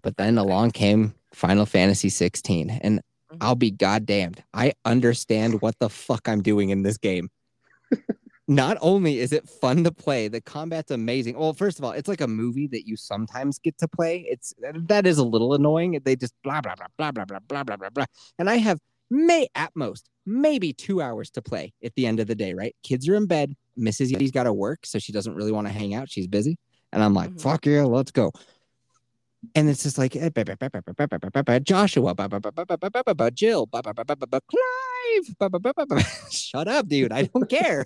But 0.02 0.18
then 0.18 0.40
along 0.40 0.72
came 0.72 1.14
Final 1.34 1.68
Fantasy 1.68 2.10
16, 2.10 2.72
and 2.72 3.02
I'll 3.41 3.56
be 3.56 3.71
goddamned. 3.71 4.43
I 4.54 4.74
understand 4.86 5.62
what 5.62 5.78
the 5.80 5.89
fuck 5.89 6.28
I'm 6.28 6.41
doing 6.41 6.69
in 6.69 6.84
this 6.84 6.98
game. 6.98 7.30
Not 8.48 8.78
only 8.82 9.19
is 9.19 9.34
it 9.34 9.50
fun 9.50 9.84
to 9.86 9.91
play, 9.91 10.28
the 10.28 10.39
combat's 10.39 10.91
amazing. 10.91 11.38
Well, 11.38 11.54
first 11.54 11.80
of 11.80 11.86
all, 11.86 11.91
it's 11.91 12.08
like 12.08 12.21
a 12.21 12.28
movie 12.28 12.67
that 12.67 12.88
you 12.88 12.95
sometimes 12.95 13.58
get 13.58 13.76
to 13.80 13.88
play. 13.88 14.24
It's 14.30 14.54
that 14.88 15.08
is 15.08 15.17
a 15.17 15.24
little 15.24 15.56
annoying. 15.56 16.00
They 16.04 16.15
just 16.15 16.34
blah 16.43 16.62
blah 16.62 16.76
blah 16.76 16.88
blah 16.98 17.12
blah 17.12 17.26
blah 17.26 17.39
blah 17.39 17.63
blah 17.63 17.76
blah 17.78 17.89
blah. 17.89 18.06
And 18.38 18.48
I 18.48 18.58
have 18.58 18.80
may 19.10 19.48
at 19.56 19.71
most 19.76 20.10
maybe 20.28 20.74
two 20.74 21.02
hours 21.02 21.32
to 21.32 21.41
play 21.41 21.74
at 21.84 21.95
the 21.95 22.06
end 22.06 22.19
of 22.19 22.28
the 22.28 22.36
day. 22.36 22.54
Right? 22.54 22.76
Kids 22.84 23.10
are 23.10 23.15
in 23.15 23.26
bed. 23.26 23.56
Mrs. 23.80 24.12
Yeti's 24.12 24.32
got 24.32 24.43
to 24.43 24.54
work, 24.54 24.86
so 24.86 25.00
she 25.00 25.12
doesn't 25.12 25.34
really 25.34 25.52
want 25.52 25.65
to 25.65 25.74
hang 25.74 25.95
out. 25.95 26.10
She's 26.10 26.28
busy, 26.28 26.58
and 26.93 27.04
I'm 27.04 27.13
like, 27.15 27.32
Mhm. 27.32 27.41
fuck 27.41 27.65
yeah, 27.65 27.84
let's 27.84 28.12
go 28.12 28.32
and 29.53 29.69
it's 29.69 29.84
just 29.84 29.97
like 29.97 30.13
Joshua, 31.63 32.15
Jill, 33.34 33.67
Clive. 33.67 36.05
Shut 36.31 36.67
up, 36.67 36.88
dude. 36.88 37.12
I 37.12 37.23
don't 37.23 37.49
care. 37.49 37.86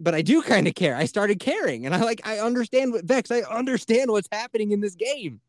But 0.00 0.14
I 0.14 0.22
do 0.22 0.42
kind 0.42 0.68
of 0.68 0.74
care. 0.74 0.96
I 0.96 1.06
started 1.06 1.40
caring, 1.40 1.84
and 1.84 1.94
I 1.94 1.98
like 1.98 2.20
I 2.24 2.38
understand 2.38 2.92
what 2.92 3.04
Vex. 3.04 3.30
I 3.30 3.40
understand 3.40 4.10
what's 4.10 4.28
happening 4.30 4.70
in 4.70 4.80
this 4.80 4.94
game. 4.94 5.40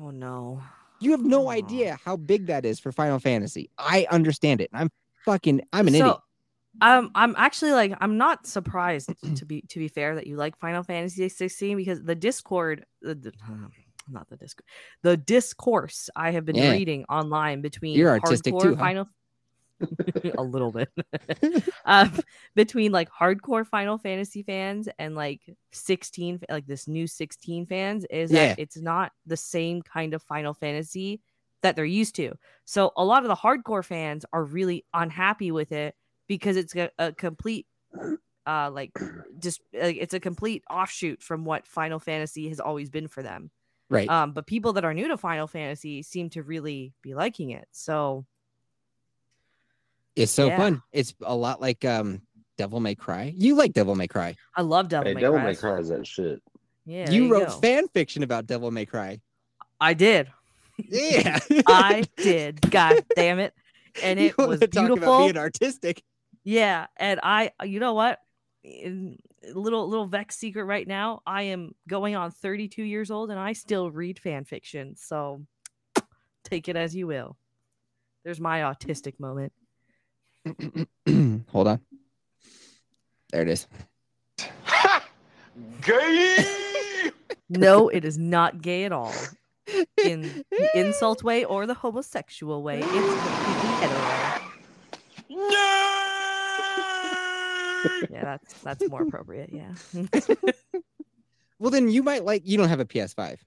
Oh 0.00 0.10
no! 0.10 0.62
You 1.00 1.10
have 1.10 1.24
no 1.24 1.50
idea 1.50 1.98
how 2.04 2.16
big 2.16 2.46
that 2.46 2.64
is 2.64 2.78
for 2.78 2.92
Final 2.92 3.18
Fantasy. 3.18 3.70
I 3.76 4.06
understand 4.10 4.60
it. 4.60 4.70
I'm 4.72 4.90
fucking. 5.24 5.62
I'm 5.72 5.88
an 5.88 5.96
idiot. 5.96 6.16
Um, 6.80 7.10
I'm 7.14 7.34
actually 7.36 7.72
like 7.72 7.94
I'm 8.00 8.18
not 8.18 8.46
surprised 8.46 9.12
to 9.36 9.44
be 9.44 9.62
to 9.62 9.78
be 9.78 9.88
fair 9.88 10.16
that 10.16 10.26
you 10.26 10.36
like 10.36 10.58
Final 10.58 10.82
Fantasy 10.82 11.28
16 11.28 11.76
because 11.76 12.02
the 12.02 12.14
Discord. 12.14 12.84
The, 13.02 13.14
the, 13.14 13.32
not 14.08 14.28
the 14.28 14.36
Discord, 14.36 14.66
the 15.02 15.16
discourse 15.16 16.10
I 16.16 16.30
have 16.32 16.44
been 16.44 16.56
Yeah. 16.56 16.70
reading 16.70 17.04
online 17.08 17.62
between 17.62 17.98
You're 17.98 18.10
artistic 18.10 18.54
hardcore 18.54 18.60
too, 18.60 18.76
huh? 18.76 18.80
Final, 18.80 19.08
a 20.38 20.42
little 20.42 20.72
bit, 20.72 20.90
um, 21.84 22.12
between 22.54 22.92
like 22.92 23.08
hardcore 23.10 23.66
Final 23.66 23.98
Fantasy 23.98 24.42
fans 24.42 24.88
and 24.98 25.14
like 25.14 25.40
16, 25.72 26.40
like 26.50 26.66
this 26.66 26.88
new 26.88 27.06
16 27.06 27.66
fans 27.66 28.04
is 28.10 28.30
Yeah. 28.30 28.54
that 28.54 28.54
it's 28.56 28.76
not 28.76 29.12
the 29.26 29.36
same 29.36 29.82
kind 29.82 30.14
of 30.14 30.22
Final 30.22 30.54
Fantasy 30.54 31.20
that 31.62 31.76
they're 31.76 31.84
used 31.84 32.14
to. 32.16 32.32
So 32.64 32.92
a 32.96 33.04
lot 33.04 33.22
of 33.22 33.28
the 33.28 33.36
hardcore 33.36 33.84
fans 33.84 34.24
are 34.32 34.44
really 34.44 34.84
unhappy 34.92 35.50
with 35.50 35.72
it 35.72 35.94
because 36.28 36.56
it's 36.56 36.74
a, 36.76 36.90
a 36.98 37.12
complete 37.12 37.66
uh 38.46 38.70
like 38.70 38.92
just 39.38 39.60
like 39.72 39.96
it's 39.98 40.14
a 40.14 40.20
complete 40.20 40.62
offshoot 40.70 41.22
from 41.22 41.44
what 41.44 41.66
Final 41.66 41.98
Fantasy 41.98 42.48
has 42.48 42.60
always 42.60 42.90
been 42.90 43.08
for 43.08 43.22
them. 43.22 43.50
Right. 43.88 44.08
Um 44.08 44.32
but 44.32 44.46
people 44.46 44.74
that 44.74 44.84
are 44.84 44.94
new 44.94 45.08
to 45.08 45.16
Final 45.16 45.46
Fantasy 45.46 46.02
seem 46.02 46.30
to 46.30 46.42
really 46.42 46.92
be 47.02 47.14
liking 47.14 47.50
it. 47.50 47.66
So 47.72 48.26
it's 50.16 50.32
so 50.32 50.46
yeah. 50.46 50.56
fun. 50.56 50.82
It's 50.92 51.14
a 51.22 51.34
lot 51.34 51.60
like 51.60 51.84
um 51.84 52.22
Devil 52.56 52.80
May 52.80 52.94
Cry. 52.94 53.34
You 53.36 53.56
like 53.56 53.72
Devil 53.72 53.94
May 53.96 54.06
Cry. 54.06 54.36
I 54.56 54.62
love 54.62 54.88
Devil 54.88 55.08
Hey, 55.08 55.14
May 55.14 55.20
Devil 55.20 55.38
Cry. 55.38 55.46
May 55.46 55.56
Cry 55.56 55.78
is 55.78 55.88
that 55.88 56.06
shit. 56.06 56.40
Yeah, 56.86 57.06
there 57.06 57.14
you 57.14 57.32
wrote 57.32 57.48
go. 57.48 57.58
fan 57.60 57.88
fiction 57.88 58.22
about 58.22 58.46
Devil 58.46 58.70
May 58.70 58.86
Cry. 58.86 59.20
I 59.80 59.94
did. 59.94 60.28
Yeah. 60.76 61.38
I 61.66 62.04
did. 62.16 62.60
God 62.70 63.04
damn 63.16 63.38
it. 63.38 63.54
And 64.02 64.18
it 64.18 64.36
wanna 64.36 64.50
was 64.50 64.60
talk 64.60 64.68
about 64.72 64.86
beautiful. 64.86 65.18
being 65.20 65.38
artistic. 65.38 66.02
Yeah, 66.42 66.86
and 66.96 67.20
I, 67.22 67.52
you 67.62 67.80
know 67.80 67.94
what? 67.94 68.18
In- 68.64 69.18
little 69.52 69.88
little 69.88 70.06
vex 70.06 70.36
secret 70.36 70.64
right 70.64 70.88
now. 70.88 71.20
I 71.26 71.42
am 71.42 71.74
going 71.86 72.16
on 72.16 72.30
32 72.30 72.82
years 72.82 73.10
old, 73.10 73.30
and 73.30 73.38
I 73.38 73.52
still 73.52 73.90
read 73.90 74.18
fan 74.18 74.44
fiction. 74.44 74.96
So 74.96 75.44
take 76.44 76.68
it 76.68 76.76
as 76.76 76.96
you 76.96 77.06
will. 77.06 77.36
There's 78.24 78.40
my 78.40 78.60
autistic 78.60 79.20
moment. 79.20 79.52
Hold 81.48 81.68
on. 81.68 81.80
There 83.30 83.42
it 83.42 83.48
is. 83.48 83.66
Gay! 85.82 86.36
No, 87.50 87.88
it 87.88 88.06
is 88.06 88.16
not 88.16 88.62
gay 88.62 88.84
at 88.84 88.92
all. 88.92 89.12
In 90.02 90.44
the 90.50 90.70
insult 90.74 91.22
way 91.22 91.44
or 91.44 91.66
the 91.66 91.74
homosexual 91.74 92.62
way, 92.62 92.80
it's 92.80 92.86
completely 92.86 93.68
hetero. 93.80 94.40
Yeah, 98.10 98.24
that's 98.24 98.54
that's 98.62 98.88
more 98.88 99.02
appropriate. 99.02 99.50
Yeah. 99.52 99.74
Well, 101.58 101.70
then 101.70 101.88
you 101.88 102.02
might 102.02 102.24
like. 102.24 102.42
You 102.44 102.58
don't 102.58 102.68
have 102.68 102.80
a 102.80 102.84
PS5. 102.84 103.38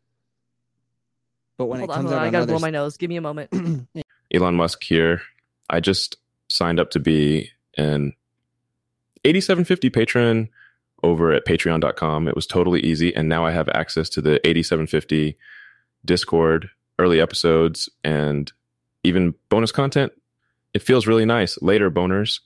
But 1.58 1.66
when 1.66 1.80
hold 1.80 1.90
it 1.90 1.94
on, 1.94 1.98
comes 1.98 2.10
hold 2.10 2.14
on. 2.14 2.20
out 2.20 2.24
I 2.24 2.28
on 2.28 2.32
gotta 2.32 2.44
other 2.44 2.54
blow 2.54 2.60
my 2.60 2.70
nose. 2.70 2.98
Give 2.98 3.10
me 3.10 3.18
a 3.18 3.22
moment. 3.22 3.52
Elon 4.34 4.56
Musk 4.56 4.84
here. 4.84 5.22
I 5.70 5.80
just 5.80 6.18
signed 6.50 6.80
up 6.80 6.90
to 6.92 7.00
be 7.00 7.52
an 7.78 8.14
8750 9.26 9.90
patron 9.90 10.50
over 11.04 11.32
at 11.32 11.46
patreon.com. 11.46 12.28
It 12.28 12.36
was 12.36 12.48
totally 12.48 12.80
easy. 12.82 13.16
And 13.16 13.30
now 13.30 13.46
I 13.46 13.52
have 13.52 13.70
access 13.70 14.10
to 14.10 14.22
the 14.22 14.36
8750 14.48 15.38
Discord, 16.06 16.70
early 17.00 17.20
episodes, 17.20 17.90
and 18.04 18.52
even 19.04 19.36
bonus 19.50 19.72
content. 19.72 20.12
It 20.74 20.82
feels 20.82 21.08
really 21.08 21.26
nice. 21.26 21.62
Later, 21.62 21.92
boners. 21.92 22.40